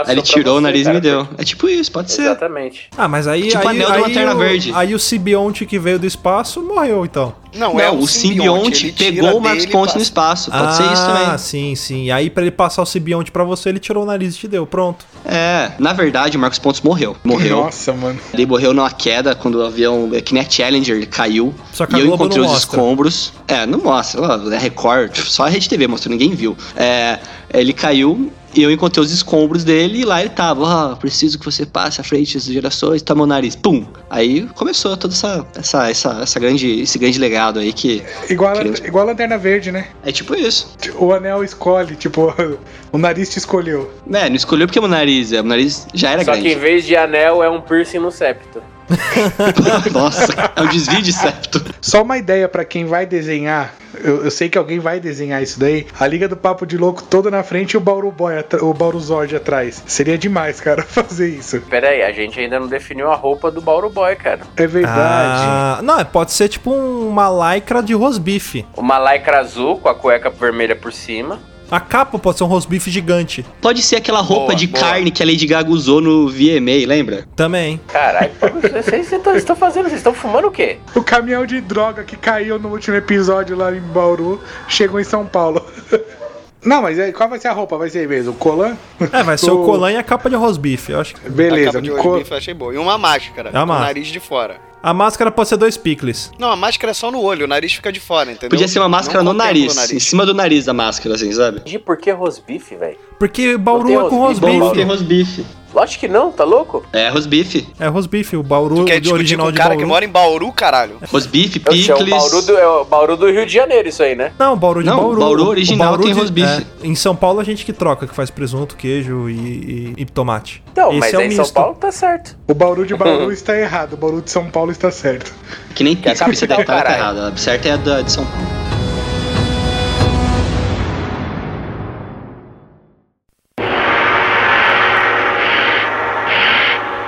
[0.07, 0.97] Aí ele tirou o você, nariz cara.
[0.97, 1.29] e me deu.
[1.37, 2.23] É tipo isso, pode ser.
[2.23, 2.89] Exatamente.
[2.97, 3.49] Ah, mas aí.
[3.49, 4.73] Tipo aí, anel de aí, Lanterna o, Verde.
[4.75, 7.35] aí o Sibionte que veio do espaço morreu, então.
[7.55, 10.51] Não, Não, é o simbionte pegou o e Ponte no espaço.
[10.51, 11.39] Pode ser isso Ah, também.
[11.39, 12.11] sim, sim.
[12.11, 14.67] Aí pra ele passar o Sibionte pra você, ele tirou o nariz e te deu.
[14.67, 15.05] Pronto.
[15.23, 17.15] É, na verdade, o Marcos Pontes morreu.
[17.23, 17.59] Morreu.
[17.65, 18.19] Nossa, mano.
[18.33, 20.09] Ele morreu numa queda quando o avião.
[20.15, 21.55] É que nem a Challenger, ele caiu.
[21.75, 22.71] Só que a e eu encontrei os mostra.
[22.71, 23.33] escombros.
[23.47, 24.23] É, não mostra.
[24.55, 26.57] É Record, só a Rede TV mostrou, ninguém viu.
[26.75, 27.19] É,
[27.53, 30.63] ele caiu e eu encontrei os escombros dele e lá ele tava.
[30.63, 33.57] Ó, preciso que você passe à frente das gerações, tá meu nariz.
[33.57, 33.87] Pum!
[34.11, 38.03] Aí começou toda essa, essa, essa, essa grande, esse grande legado aí que.
[38.29, 39.89] Igual a, Queremos- igual a Lanterna Verde, né?
[40.05, 40.75] É tipo isso.
[40.99, 42.35] O anel escolhe, tipo,
[42.93, 43.91] o nariz te escolheu.
[44.13, 46.59] É, não escolheu porque o nariz, é, o nariz já era Só que em grande.
[46.61, 48.63] vez de anel é um piercing no septo.
[49.93, 51.63] Nossa, é um desvio de septo.
[51.81, 53.75] Só uma ideia pra quem vai desenhar.
[54.03, 55.87] Eu, eu sei que alguém vai desenhar isso daí.
[55.99, 58.99] A Liga do Papo de Louco toda na frente e o Bauru Boy, o Bauru
[58.99, 59.83] Zord atrás.
[59.87, 61.61] Seria demais, cara, fazer isso.
[61.63, 64.41] Pera aí, a gente ainda não definiu a roupa do Bauru Boy, cara.
[64.57, 64.97] É verdade.
[64.97, 68.67] Ah, não, é- pode ser tipo uma lycra de rosbife.
[68.77, 71.39] Uma lycra azul com a cueca vermelha por cima.
[71.73, 73.45] A capa pode ser um rosbife gigante.
[73.61, 74.79] Pode ser aquela roupa Boa, de boa.
[74.85, 77.27] carne que a Lady Gaga usou no VMA, lembra?
[77.35, 77.81] Também.
[77.89, 78.47] Caralho, pô,
[78.83, 79.85] vocês estão- fazendo?
[79.85, 80.77] Vocês estão fumando o quê?
[80.95, 85.25] O caminhão de droga que caiu no último episódio lá em Bauru chegou em São
[85.25, 85.65] Paulo.
[86.65, 87.77] Não, mas aí, qual vai ser a roupa?
[87.79, 88.33] Vai ser mesmo?
[88.33, 88.77] O colan?
[89.13, 90.93] É, vai ser o colan e a capa de rosbife.
[90.93, 91.73] Eu acho que A Beleza.
[91.73, 92.73] capa de rosbife eu achei boa.
[92.75, 93.87] E uma máscara, É a com o máscara.
[93.87, 94.57] nariz de fora.
[94.83, 96.33] A máscara pode ser dois picles.
[96.39, 98.51] Não, a máscara é só no olho, o nariz fica de fora, entendeu?
[98.51, 101.61] Podia ser uma máscara no nariz, o em cima do nariz da máscara, assim, sabe?
[101.61, 102.99] De por que rosbife, velho?
[103.19, 104.47] Porque Bauru é com rosbife.
[104.47, 104.59] rosbife.
[104.59, 104.75] Bauru.
[104.75, 105.47] tem rosbife.
[105.75, 106.85] Lógico que não, tá louco?
[106.93, 107.67] É, rosbife.
[107.81, 109.81] É rosbife, o Bauru Quer de discutir original com o de cara Bauru.
[109.83, 110.97] que mora em Bauru, caralho?
[111.11, 112.11] Rosbife, Oxe, É o picles.
[112.19, 114.33] Bauru, do, é o Bauru do Rio de Janeiro, isso aí, né?
[114.39, 115.21] Não, Bauru de Não, Bauru.
[115.21, 116.67] Bauru original tem de- rosbife.
[116.83, 120.05] é, em São Paulo a gente que troca, que faz presunto, queijo e, e- e
[120.05, 120.63] tomate.
[120.73, 121.55] Então, Esse mas é em São misto.
[121.55, 122.37] Paulo tá certo.
[122.49, 125.33] O Bauru de Bauru está errado, o Bauru de São Paulo está certo.
[125.75, 127.19] Que nem é pizza, pizza capital, deve estar caralho.
[127.19, 127.35] errada.
[127.35, 128.62] A certa é a da de São Paulo.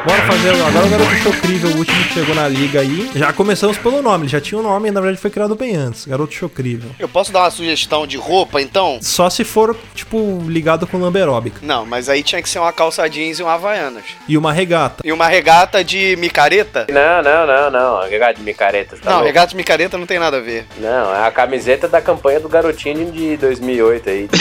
[0.05, 3.11] Bora fazer agora o Garoto Chocrível, o último que chegou na liga aí.
[3.15, 6.05] Já começamos pelo nome, ele já tinha um nome, na verdade foi criado bem antes.
[6.05, 6.91] Garoto Chocrível.
[6.99, 8.99] Eu posso dar uma sugestão de roupa, então?
[9.01, 11.61] Só se for, tipo, ligado com lamberóbica.
[11.63, 14.05] Não, mas aí tinha que ser uma calça jeans e uma havaianas.
[14.29, 15.03] E uma regata.
[15.03, 16.87] E uma regata de micareta?
[16.91, 18.07] Não, não, não, não.
[18.07, 19.27] Regata de micaretas, tá não, louco?
[19.29, 20.67] regata de micareta não tem nada a ver.
[20.77, 24.29] Não, é a camiseta da campanha do Garotinho de 2008 aí.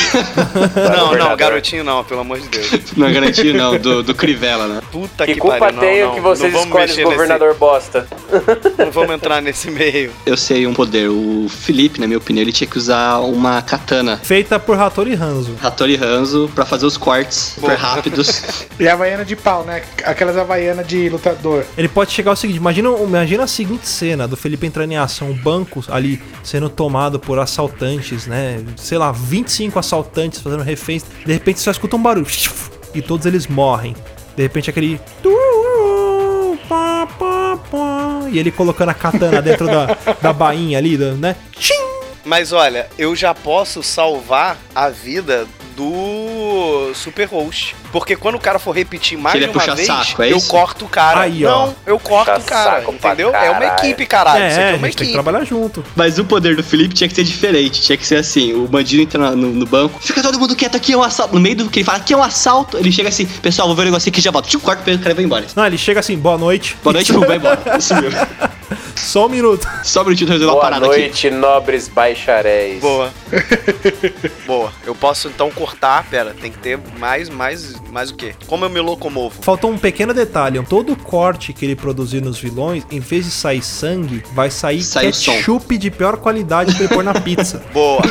[0.93, 2.93] Não, não, garotinho não, pelo amor de Deus.
[2.95, 4.82] Não é garantia, não, do, do Crivella, né?
[4.91, 8.08] Puta Que que, culpa não, tenho não, que vocês escolhem os governador bosta?
[8.32, 10.12] Nesse, não vamos entrar nesse meio.
[10.26, 11.10] Eu sei um poder.
[11.10, 14.18] O Felipe, na minha opinião, ele tinha que usar uma katana.
[14.18, 15.56] Feita por Hattori Hanzo.
[15.62, 18.64] Hattori Hanzo pra fazer os cortes super rápidos.
[18.80, 19.84] E a Havaiana de pau, né?
[20.04, 21.64] Aquelas Havaiana de lutador.
[21.78, 25.30] Ele pode chegar ao seguinte: imagina, imagina a seguinte cena do Felipe entrando em ação,
[25.30, 28.64] o banco ali sendo tomado por assaltantes, né?
[28.76, 31.04] Sei lá, 25 assaltantes fazendo reféns.
[31.26, 32.28] De repente você só escuta um barulho
[32.93, 33.95] e todos eles morrem.
[34.36, 35.00] De repente aquele.
[38.32, 41.36] E ele colocando a katana dentro da, da bainha ali, né?
[41.52, 41.74] Tchim!
[42.26, 46.33] Mas olha, eu já posso salvar a vida do
[46.96, 47.76] Super Host.
[47.91, 50.38] Porque quando o cara for repetir mais de é uma puxa vez, saco, é eu
[50.38, 50.48] isso?
[50.48, 51.22] corto o cara.
[51.22, 53.36] Aí, não, eu corto Puxa o cara, saco entendeu?
[53.36, 54.48] É uma equipe, caralho.
[54.48, 55.08] Isso é, aqui é a uma gente tem equipe.
[55.08, 55.84] que trabalhar junto.
[55.96, 57.82] Mas o poder do Felipe tinha que ser diferente.
[57.82, 60.94] Tinha que ser assim: o bandido entra no, no banco, fica todo mundo quieto aqui,
[60.94, 61.34] é um assalto.
[61.34, 63.76] No meio do que ele fala, aqui é um assalto, ele chega assim: pessoal, vou
[63.76, 64.48] ver um negócio aqui já volto.
[64.48, 65.46] Tchum, corta o cara e vai embora.
[65.56, 66.76] Não, ele chega assim, boa noite.
[66.84, 67.60] Boa noite, vai embora.
[67.78, 68.20] Isso mesmo.
[68.96, 69.68] Só um minuto.
[69.84, 71.00] Só um minutinho resolver uma Boa parada aqui.
[71.00, 72.80] noite, nobres baixaréis.
[72.82, 73.12] Boa.
[74.46, 74.72] Boa.
[74.86, 78.34] Eu posso então cortar, pera, tem que ter mais, mais, mais o quê?
[78.48, 79.41] Como eu me locomovo?
[79.41, 80.64] Faltou um pequeno detalhe.
[80.68, 85.06] Todo corte que ele produzir nos vilões, em vez de sair sangue, vai sair Sai
[85.06, 87.64] ketchup de pior qualidade pra ele pôr na pizza.
[87.74, 88.02] Boa.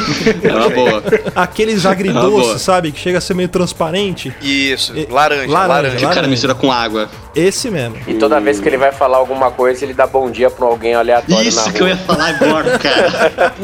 [0.42, 1.02] É uma boa.
[1.34, 2.92] Aqueles agridoces, sabe?
[2.92, 4.34] Que chega a ser meio transparente.
[4.40, 5.96] Isso, laranja, laranja, laranja.
[5.96, 7.08] Que o cara mistura com água.
[7.34, 7.96] Esse mesmo.
[8.06, 10.94] E toda vez que ele vai falar alguma coisa, ele dá bom dia pra alguém
[10.94, 11.72] aleatório na Isso rua.
[11.72, 13.54] que eu ia falar agora, cara.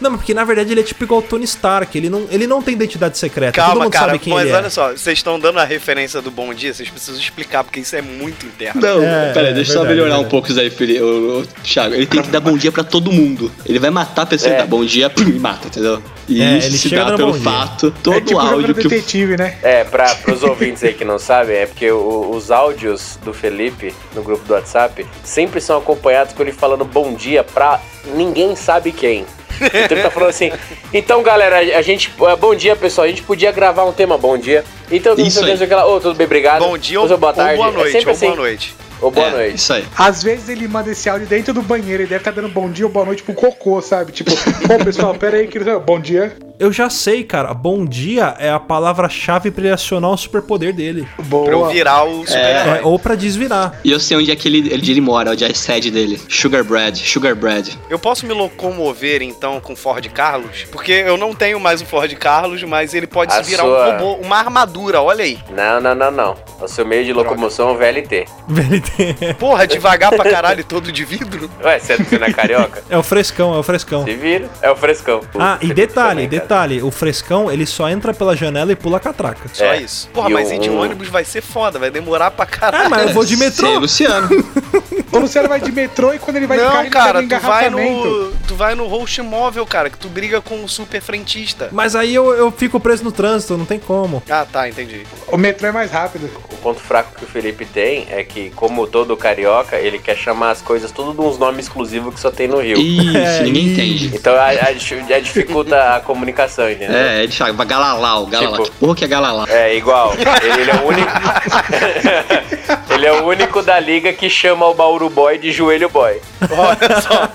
[0.00, 1.96] Não, mas porque na verdade ele é tipo igual o Tony Stark.
[1.96, 3.52] Ele não, ele não tem identidade secreta.
[3.52, 4.56] Todo Calma, mundo cara, sabe quem mas ele é.
[4.56, 7.94] olha só, vocês estão dando a referência do Bom Dia, vocês precisam explicar, porque isso
[7.96, 8.80] é muito interno.
[8.80, 11.00] Não, É, peraí, é deixa eu só melhorar é um pouco isso aí, Felipe.
[11.02, 13.50] O, o, Thiago, ele tem que dar bom dia pra todo mundo.
[13.66, 14.58] Ele vai matar a pessoa É.
[14.58, 16.02] dá bom dia pum, e mata, entendeu?
[16.28, 19.36] E É, isso ele se chega dá pelo fato, todo é tipo áudio que detetive,
[19.36, 19.56] né?
[19.62, 23.92] É, pra, pros ouvintes aí que não sabem, é porque o- os áudios do Felipe
[24.14, 24.89] no grupo do WhatsApp
[25.24, 27.80] sempre são acompanhados com ele falando bom dia pra
[28.14, 29.24] ninguém sabe quem.
[29.60, 30.50] Então ele tá falando assim.
[30.92, 32.10] Então, galera, a gente.
[32.18, 33.04] eh, Bom dia, pessoal.
[33.04, 34.64] A gente podia gravar um tema bom dia.
[34.90, 35.50] Então, Isso sei o que, aí.
[35.50, 35.86] não sei o que lá.
[35.86, 36.60] Ô, tudo bem, obrigado.
[36.60, 37.58] Bom dia ou, boa tarde.
[37.60, 38.26] ou boa É noite, sempre ou assim.
[38.26, 38.74] boa noite.
[39.02, 39.56] Ou boa É, noite.
[39.56, 39.84] Isso aí.
[39.98, 42.86] Às vezes ele manda esse áudio dentro do banheiro, ele deve estar dando bom dia
[42.86, 44.12] ou boa noite pro cocô, sabe?
[44.12, 46.34] Tipo, ô pessoal, pera aí, que bom dia.
[46.60, 47.54] Eu já sei, cara.
[47.54, 51.08] Bom dia é a palavra-chave pra ele acionar o superpoder dele.
[51.24, 51.44] Boa.
[51.46, 52.78] Pra eu virar o super-herói.
[52.78, 53.80] É, ou pra desvirar.
[53.82, 56.20] E eu sei onde é que ele, onde ele mora, onde é a sede dele.
[56.28, 57.78] Sugar Bread, Sugar Bread.
[57.88, 60.64] Eu posso me locomover então com o Ford Carlos?
[60.70, 63.88] Porque eu não tenho mais o Ford Carlos, mas ele pode A se virar sua-
[63.88, 65.38] um robô, uma armadura, olha aí.
[65.56, 66.36] Não, não, não, não.
[66.60, 68.26] O seu meio de locomoção é o VLT.
[68.46, 69.34] VLT.
[69.40, 71.50] Porra, devagar pra caralho, todo de vidro.
[71.64, 72.82] Ué, você não é carioca?
[72.90, 74.04] É o frescão, é o frescão.
[74.04, 75.22] Se vira, é o frescão.
[75.38, 76.49] Ah, e detalhe, cara.
[76.50, 79.48] Detalhe, o frescão ele só entra pela janela e pula a catraca.
[79.52, 79.80] Só É.
[79.82, 80.08] isso.
[80.12, 82.86] Porra, E mas um- ir de ônibus vai ser foda, vai demorar pra caralho.
[82.86, 83.78] Ah, mas eu vou de Sei, metrô.
[83.78, 84.28] Luciano.
[85.12, 87.28] O Luciano vai de metrô e quando ele vai de carro, Não, ele cara, um
[87.28, 88.32] tu vai no.
[88.46, 91.68] Tu vai no host móvel, cara, que tu briga com o super frentista.
[91.72, 94.22] Mas aí eu, eu fico preso no trânsito, não tem como.
[94.28, 95.02] Ah, tá, entendi.
[95.28, 96.28] O metrô é mais rápido.
[96.52, 100.50] O ponto fraco que o Felipe tem é que, como todo carioca, ele quer chamar
[100.50, 102.78] as coisas tudo de uns nomes exclusivos que só tem no Rio.
[102.80, 104.16] Isso, É, ninguém e- entende.
[104.16, 106.96] Então a, a, a dificulta a comunicação, entendeu?
[106.96, 107.64] É, é de chaga.
[107.64, 108.52] Galalau, Galalau.
[108.64, 109.46] Tipo- Que porra que é Galalau?
[109.48, 110.12] É, igual.
[110.14, 111.10] Ele, ele é o único.
[112.94, 116.20] ele é o único da liga que chama o Bauru Boy de joelho boy.
[116.50, 117.28] Olha só,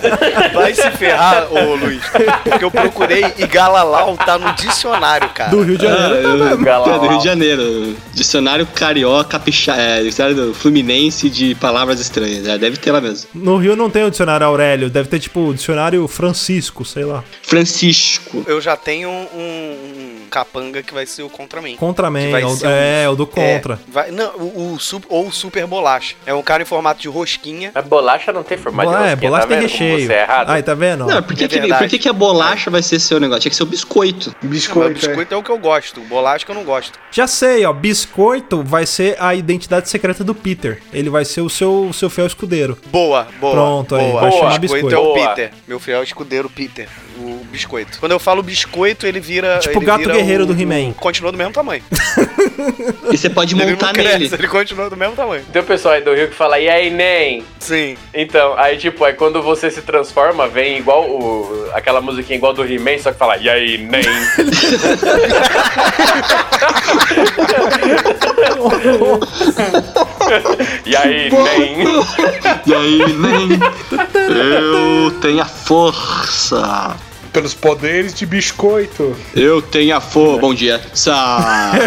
[0.53, 2.01] vai se ferrar, ô Luiz.
[2.43, 5.49] Porque eu procurei e Galalau tá no dicionário, cara.
[5.49, 6.27] Do Rio de Ah, Janeiro.
[6.43, 6.95] eu- Galalau.
[6.95, 7.95] é do Rio de Janeiro.
[8.13, 12.47] Dicionário carioca, picha, é, dicionário Fluminense de palavras estranhas.
[12.47, 13.27] É, deve ter lá mesmo.
[13.33, 17.23] No Rio não tem o dicionário Aurélio, deve ter tipo o dicionário Francisco, sei lá.
[17.41, 18.43] Francisco.
[18.47, 21.29] Eu já tenho um, um capanga que vai ser o.
[21.29, 23.73] Contraman, vai é o- ser um- é, o do contra.
[23.75, 24.77] É, vai- não, o, o
[25.09, 26.15] ou o super bolacha.
[26.25, 27.71] É um cara em formato de rosquinha.
[27.73, 30.07] Mas bolacha não tem formato de é, rosquinha, bolacha tá tem vendo recheio.
[30.07, 30.49] Você é errado.
[30.49, 31.05] Aí, tá vendo?
[31.05, 33.41] Não, por que, É que, por que, que a bolacha vai ser seu negócio?
[33.41, 34.35] Tinha que ser o biscoito.
[34.41, 35.37] Não, Biscoito, o biscoito é.
[35.37, 36.01] o que eu gosto.
[36.01, 36.99] Bolacha que eu não gosto.
[37.11, 37.73] Já sei, ó.
[37.73, 40.81] Biscoito vai ser a identidade secreta do Peter.
[40.93, 42.77] Ele vai ser o seu, o seu fiel escudeiro.
[42.87, 43.53] Boa, boa.
[43.53, 44.21] Pronto, aí, boa.
[44.21, 44.95] vai chamar biscoito biscoito.
[44.95, 45.29] é o Boa.
[45.29, 45.51] Peter.
[45.67, 46.87] Meu fiel escudeiro Peter.
[47.17, 47.97] O biscoito.
[47.99, 49.59] Quando eu falo biscoito, ele vira.
[49.59, 50.91] Tipo o ele gato vira guerreiro o- do He-Man.
[50.93, 51.81] Continua do mesmo tamanho.
[53.11, 54.33] E você pode ele montar não cresce, nele.
[54.33, 55.43] ele continua do mesmo tamanho.
[55.53, 57.43] Tem o pessoal aí do Rio que fala, e aí, nem?
[57.59, 57.95] Sim.
[58.13, 61.69] Então, aí tipo, aí quando você se transforma, vem igual o.
[61.73, 64.01] aquela musiquinha igual do He-Man, só que fala, e aí, nem?
[70.85, 71.83] e aí, nem?
[72.65, 73.59] E aí, nem.
[75.03, 76.95] Eu tenho a força.
[77.35, 79.13] Pelos poderes de biscoito.
[79.35, 80.39] Eu tenho a força.
[80.39, 80.79] Bom dia.
[80.93, 81.73] Sa.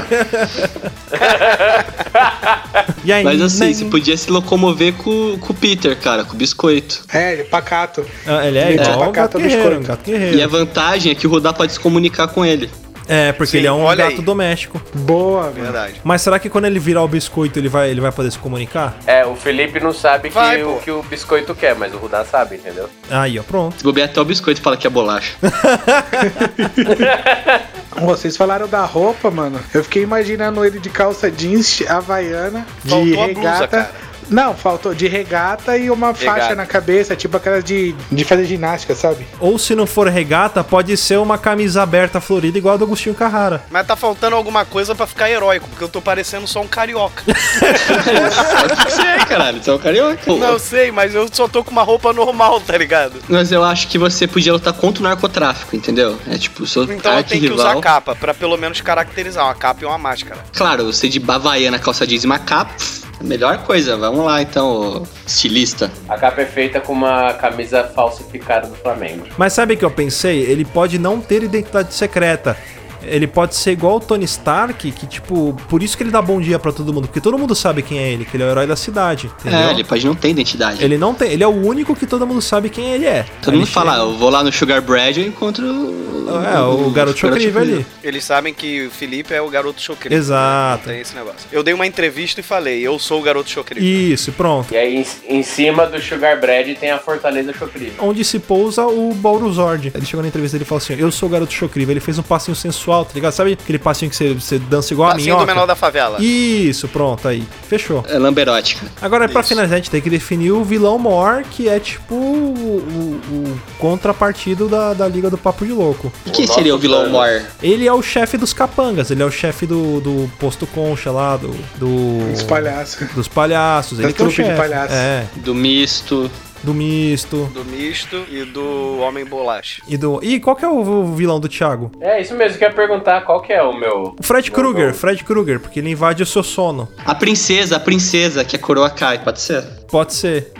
[3.04, 6.34] E aí, Mas assim, nem- você podia se locomover com, com o Peter, cara, com
[6.34, 7.02] o biscoito.
[7.12, 8.04] É, ele é pacato.
[8.26, 9.86] Ah, ele é Ele é igual um pacato guerreiro, um biscoito.
[9.88, 10.50] gato E a guerreiro.
[10.50, 12.68] vantagem é que o Rudá pode se comunicar com ele.
[13.08, 14.22] É, porque Sim, ele é um olha gato aí.
[14.22, 14.80] doméstico.
[14.94, 15.50] Boa.
[15.50, 16.00] Verdade.
[16.04, 18.96] Mas será que quando ele virar o biscoito ele vai, ele vai poder se comunicar?
[19.06, 22.24] É, o Felipe não sabe Vai, que, o que o biscoito quer, mas o Rudá
[22.24, 22.88] sabe, entendeu?
[23.10, 23.82] Aí, ó, pronto.
[23.82, 25.34] Bobear até o biscoito fala que é bolacha.
[28.00, 29.58] Vocês falaram da roupa, mano.
[29.72, 33.68] Eu fiquei imaginando ele de calça jeans, havaiana, de Faltou a blusa, regata.
[33.68, 33.90] cara.
[34.30, 36.54] Não, faltou de regata e uma faixa Regata.
[36.54, 39.26] na cabeça, tipo aquelas de, de fazer ginástica, sabe?
[39.40, 43.14] Ou se não for regata, pode ser uma camisa aberta florida igual a do Agostinho
[43.14, 43.62] Carrara.
[43.70, 47.22] Mas tá faltando alguma coisa pra ficar heróico, porque eu tô parecendo só um carioca.
[47.26, 49.62] o que você é, caralho?
[49.62, 50.36] Você é um carioca.
[50.36, 53.14] não, sei, mas eu só tô com uma roupa normal, tá ligado?
[53.28, 56.18] Mas eu acho que você podia lutar contra o narcotráfico, entendeu?
[56.30, 59.54] É tipo, o seu Então eu tenho que usar capa, pra pelo menos caracterizar uma
[59.54, 60.40] capa e uma máscara.
[60.54, 62.74] Claro, você de bavaiana, calça jeans e uma capa,
[63.20, 63.96] melhor coisa.
[63.96, 65.90] Vamos lá, então, estilista.
[66.08, 69.26] A capa é feita com uma camisa falsificada do Flamengo.
[69.36, 70.40] Mas sabe o que eu pensei?
[70.42, 72.56] Ele pode não ter identidade secreta.
[73.02, 76.40] Ele pode ser igual o Tony Stark, que, tipo, por isso que ele dá bom
[76.40, 78.50] dia pra todo mundo, porque todo mundo sabe quem é ele, que ele é o
[78.50, 79.58] herói da cidade, entendeu?
[79.60, 80.82] É, ele pode não ter identidade.
[80.84, 83.24] Ele não tem, ele é o único que todo mundo sabe quem ele é.
[83.42, 86.18] Todo Ele mundo fala, chega- eu vou lá no Sugar Bread e eu encontro o...
[86.44, 87.86] É, o garoto chocrível ali.
[88.04, 90.18] Eles sabem que o Felipe é o garoto chocrível.
[90.18, 90.86] Exato.
[90.86, 91.38] Não tem esse negócio.
[91.50, 93.88] Eu dei uma entrevista e falei, eu sou o garoto chocrível.
[93.88, 94.72] Isso, pronto.
[94.74, 94.96] E aí
[95.28, 97.92] em, em cima do Sugar Bread tem a Fortaleza Chocriva.
[98.04, 99.90] Onde se pousa o Bauruzord.
[99.94, 101.92] Ele chegou na entrevista e ele falou assim: Eu sou o garoto chocrível.
[101.92, 103.32] Ele fez um passinho sensual, tá ligado?
[103.32, 105.44] Sabe aquele passinho que você, você dança igual a Passinho minhoca?
[105.44, 106.18] do menor da favela.
[106.20, 107.42] Isso, pronto, aí.
[107.68, 108.04] Fechou.
[108.08, 108.86] É lamberótica.
[109.00, 109.48] Agora, pra Isso.
[109.50, 113.60] finalizar, a gente tem que definir o vilão maior, que é tipo o, o- o
[113.78, 116.12] contrapartido da, da Liga do Papo de Louco.
[116.26, 117.42] E quem seria o vilão maior?
[117.62, 121.36] Ele é o chefe dos capangas, ele é o chefe do, do posto concha lá,
[121.36, 121.48] do.
[121.76, 123.08] do Os palhaços.
[123.14, 123.98] dos palhaços.
[123.98, 124.56] Ele que é o trupe de chefe.
[124.60, 124.94] palhaços.
[124.96, 125.24] É.
[125.36, 126.30] Do misto.
[126.62, 127.50] Do misto.
[127.54, 129.82] Do misto e do homem bolacha.
[129.86, 130.20] E do.
[130.22, 131.90] E qual que é o vilão do Thiago?
[132.00, 134.14] É isso mesmo, que eu ia perguntar qual que é o meu.
[134.18, 134.94] O Fred Krueger.
[134.94, 136.88] Fred Krueger, porque ele invade o seu sono.
[137.04, 139.64] A princesa, a princesa, que a coroa cai, pode ser?
[139.88, 140.52] Pode ser.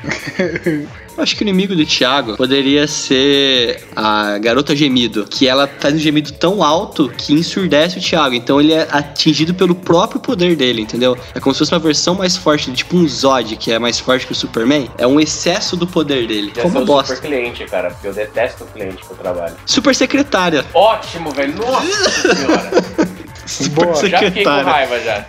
[1.17, 5.95] Eu acho que o inimigo do Thiago poderia ser a garota gemido, que ela faz
[5.95, 8.35] um gemido tão alto que ensurdece o Thiago.
[8.35, 11.19] Então ele é atingido pelo próprio poder dele, entendeu?
[11.35, 14.27] É como se fosse uma versão mais forte, tipo um Zod, que é mais forte
[14.27, 14.89] que o Superman.
[14.97, 16.53] É um excesso do poder dele.
[16.55, 17.17] Já Como sou bosta.
[17.17, 19.57] super cliente, cara, porque eu detesto o cliente que eu trabalho.
[19.67, 20.65] Super secretária.
[20.73, 21.55] Ótimo, velho.
[21.57, 22.71] Nossa senhora.
[23.49, 24.09] Super Boa.
[24.09, 25.25] Já fiquei com raiva já.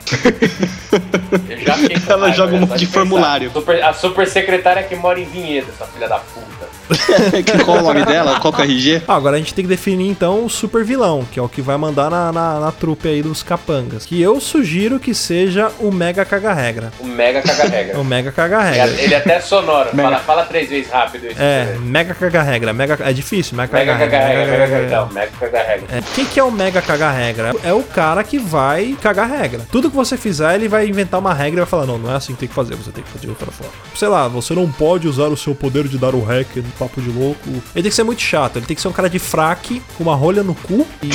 [1.49, 2.99] Eu já fiquei com Ela raiva, joga um monte de pensar.
[2.99, 3.51] formulário.
[3.51, 6.49] Super- a super secretária que mora em Vinhedo, essa filha da puta.
[7.65, 8.39] Qual o nome dela?
[8.39, 9.03] Qual que é o RG?
[9.07, 11.61] Ah, agora a gente tem que definir então o super vilão, que é o que
[11.61, 14.05] vai mandar na, na, na trupe aí dos capangas.
[14.07, 16.91] Que eu sugiro que seja o Mega Caga-Regra.
[16.99, 18.03] O mega O caga-regra.
[18.03, 19.01] Mega Caga-Regra.
[19.01, 19.89] Ele é até sonoro.
[19.95, 21.35] Fala, fala três vezes rápido isso.
[21.39, 21.85] É, pra você ver.
[21.85, 22.73] Mega.
[22.73, 22.97] Mega...
[23.01, 24.19] É difícil, Mega Mega Caga-Regra.
[24.19, 24.95] caga-regra, Mega mega caga.
[25.05, 25.97] Não, mega caga-regra.
[25.97, 26.01] É.
[26.15, 27.53] Quem que é o mega cagar regra?
[27.63, 29.67] É o cara que vai cagar regra.
[29.71, 32.15] Tudo que você fizer, ele vai inventar uma regra e vai falar: não, não é
[32.15, 33.73] assim que tem que fazer, você tem que fazer de outra forma.
[33.95, 37.01] Sei lá, você não pode usar o seu poder de dar o hack no papo
[37.01, 37.49] de louco.
[37.49, 40.03] Ele tem que ser muito chato, ele tem que ser um cara de fraque, com
[40.03, 41.09] uma rolha no cu e.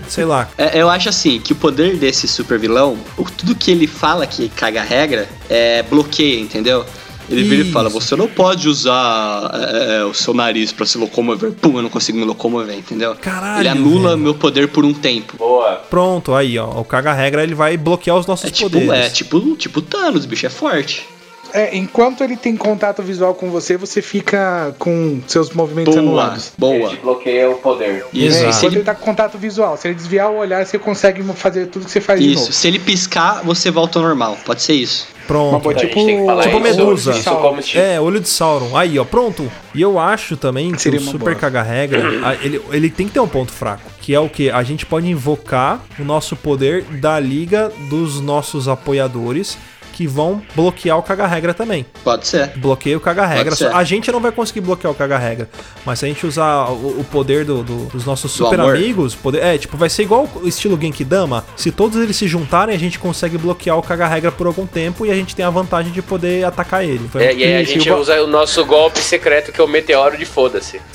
[0.08, 0.48] sei lá.
[0.56, 2.98] É, eu acho assim, que o poder desse super vilão,
[3.36, 6.84] tudo que ele fala que caga a regra, é bloqueia, entendeu?
[7.30, 10.98] Ele vira e fala, você não pode usar é, é, o seu nariz pra se
[10.98, 11.52] locomover.
[11.52, 13.14] Pum, eu não consigo me locomover, entendeu?
[13.14, 14.18] Caralho, Ele anula velho.
[14.22, 15.36] meu poder por um tempo.
[15.36, 15.76] Boa.
[15.88, 16.80] Pronto, aí, ó.
[16.80, 18.90] O caga regra ele vai bloquear os nossos É tipo, poderes.
[18.90, 21.06] é tipo, tipo Thanos, bicho, é forte.
[21.52, 26.52] É, enquanto ele tem contato visual com você, você fica com seus movimentos Boa, anulados.
[26.62, 26.90] Ele boa.
[26.90, 28.04] te bloqueia o poder.
[28.12, 28.50] Isso, Exato.
[28.50, 29.76] e se ele, ele tá com contato visual.
[29.76, 32.68] Se ele desviar o olhar, você consegue fazer tudo que você faz de isso, se
[32.68, 34.36] ele piscar, você volta ao normal.
[34.44, 35.08] Pode ser isso.
[35.26, 35.50] Pronto.
[35.50, 36.06] Uma boa, A gente tipo,
[36.42, 37.12] tipo isso, Medusa.
[37.12, 37.78] Isso.
[37.78, 38.76] É, olho de Sauron.
[38.76, 39.50] Aí, ó, pronto.
[39.72, 41.34] E eu acho também que Seria o Super boa.
[41.36, 43.82] Caga Regra, a- ele, ele tem que ter um ponto fraco.
[44.00, 44.50] Que é o que?
[44.50, 49.56] A gente pode invocar o nosso poder da liga dos nossos apoiadores
[50.00, 51.84] que vão bloquear o Caga Regra também.
[52.02, 52.52] Pode ser.
[52.56, 53.44] Bloqueia o Caga Regra.
[53.50, 53.66] Pode ser.
[53.76, 55.46] A gente não vai conseguir bloquear o Caga Regra.
[55.84, 58.76] Mas se a gente usar o, o poder do- do- dos nossos Do super amor.
[58.76, 61.44] amigos, poder, é, tipo, vai ser igual o estilo Genkidama.
[61.54, 65.04] Se todos eles se juntarem, a gente consegue bloquear o Caga Regra por algum tempo
[65.04, 67.06] e a gente tem a vantagem de poder atacar ele.
[67.12, 70.16] Foi- É, e aí a gente usa o nosso golpe secreto, que é o meteoro
[70.16, 70.80] de foda-se.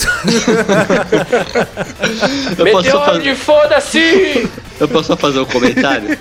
[2.58, 4.49] Eu posso, só Meteoro fazer, de foda-se!
[4.80, 6.18] eu posso só fazer um comentário?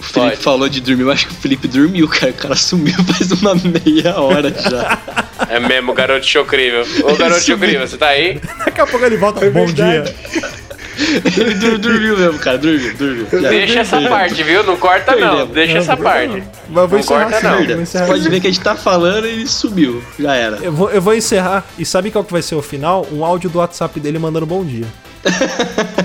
[0.00, 0.42] O Felipe Pode.
[0.42, 2.32] falou de dormir, eu acho que o Felipe dormiu, cara.
[2.32, 4.98] O cara sumiu faz uma meia hora já.
[5.48, 6.84] É mesmo, garoto chocrível.
[7.04, 8.40] Ô, garoto chocrível, você tá aí?
[8.64, 9.48] Daqui a pouco ele volta.
[9.50, 10.04] Bom dia.
[11.36, 12.58] Ele dur- dormiu mesmo, cara.
[12.58, 13.26] Dormiu, dormiu.
[13.30, 13.48] Já.
[13.48, 14.62] Deixa essa parte, viu?
[14.62, 15.54] Não corta não, Perdemos.
[15.54, 16.42] deixa essa parte.
[16.68, 17.56] Mas eu vou Não encerrar corta, assim, não.
[17.56, 18.30] vou Você encerrar pode assim.
[18.30, 20.02] ver que a gente tá falando e ele sumiu.
[20.18, 20.56] Já era.
[20.62, 21.64] Eu vou, eu vou encerrar.
[21.78, 23.06] E sabe qual que vai ser o final?
[23.12, 24.84] Um áudio do WhatsApp dele mandando bom dia.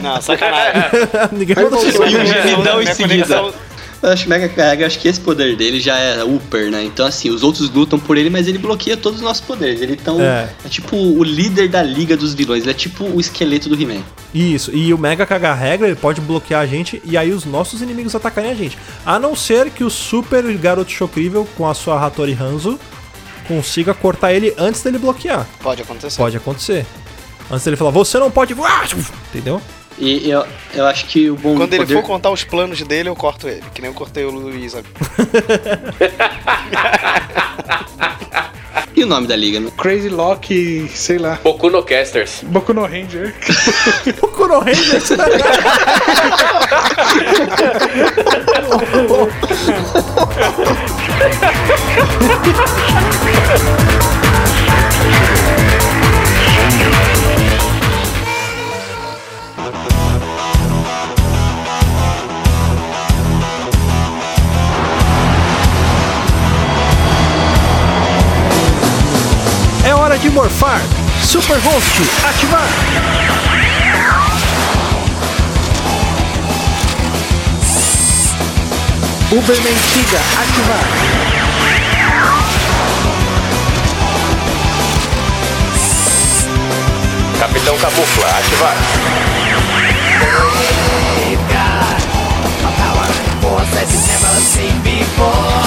[0.01, 0.81] Não, sacanagem.
[1.33, 2.07] Ninguém mandou voltou.
[2.07, 3.43] E um gemidão em seguida.
[4.05, 6.83] Eu acho que Mega Carrega, acho que esse poder dele já é upper, né?
[6.83, 9.81] Então, assim, os outros lutam por ele, mas ele bloqueia todos os nossos poderes.
[9.81, 10.47] Ele tão, É.
[10.63, 10.69] é.
[10.69, 12.61] tipo o líder da liga dos vilões.
[12.61, 14.03] Ele é tipo o esqueleto do He-Man.
[14.31, 17.81] Isso, e o Mega Cagar Regra ele pode bloquear a gente e aí os nossos
[17.81, 18.77] inimigos atacarem a gente.
[19.03, 22.79] A não ser que o Super Garoto Chocrível com a sua Hattori Hanzo
[23.47, 25.47] consiga cortar ele antes dele bloquear.
[25.63, 26.17] Pode acontecer.
[26.17, 26.85] Pode acontecer.
[27.49, 28.87] Antes dele falar, você não pode voar!
[29.33, 29.59] Entendeu?
[29.97, 31.93] E eu, eu acho que o bom Quando ele poder...
[31.93, 33.63] for contar os planos dele, eu corto ele.
[33.73, 34.93] Que nem eu cortei o Luiz agora.
[38.95, 39.69] E o nome da liga, né?
[39.77, 41.37] Crazy Lock, sei lá.
[41.43, 42.39] Boku no Casters.
[42.43, 43.35] Boku no Ranger.
[44.21, 45.09] O Kuro Rangers.
[70.25, 70.81] De morfar.
[71.23, 72.67] Super Host, ativar.
[79.31, 80.79] Uber Mentiga, ativar.
[87.39, 88.75] Capitão Camufla, ativar.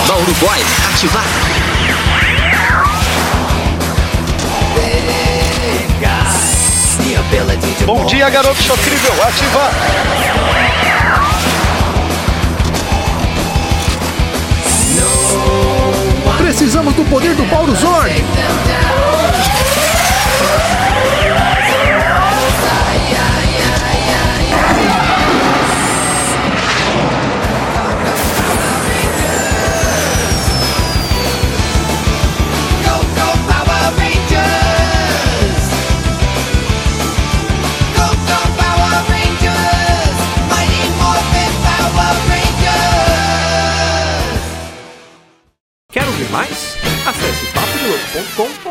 [0.08, 1.77] Bauru Boy, ativar.
[7.86, 9.12] Bom dia, garoto chocrível.
[9.22, 9.70] Ativar.
[16.36, 18.12] Precisamos do poder do Paulo Zord.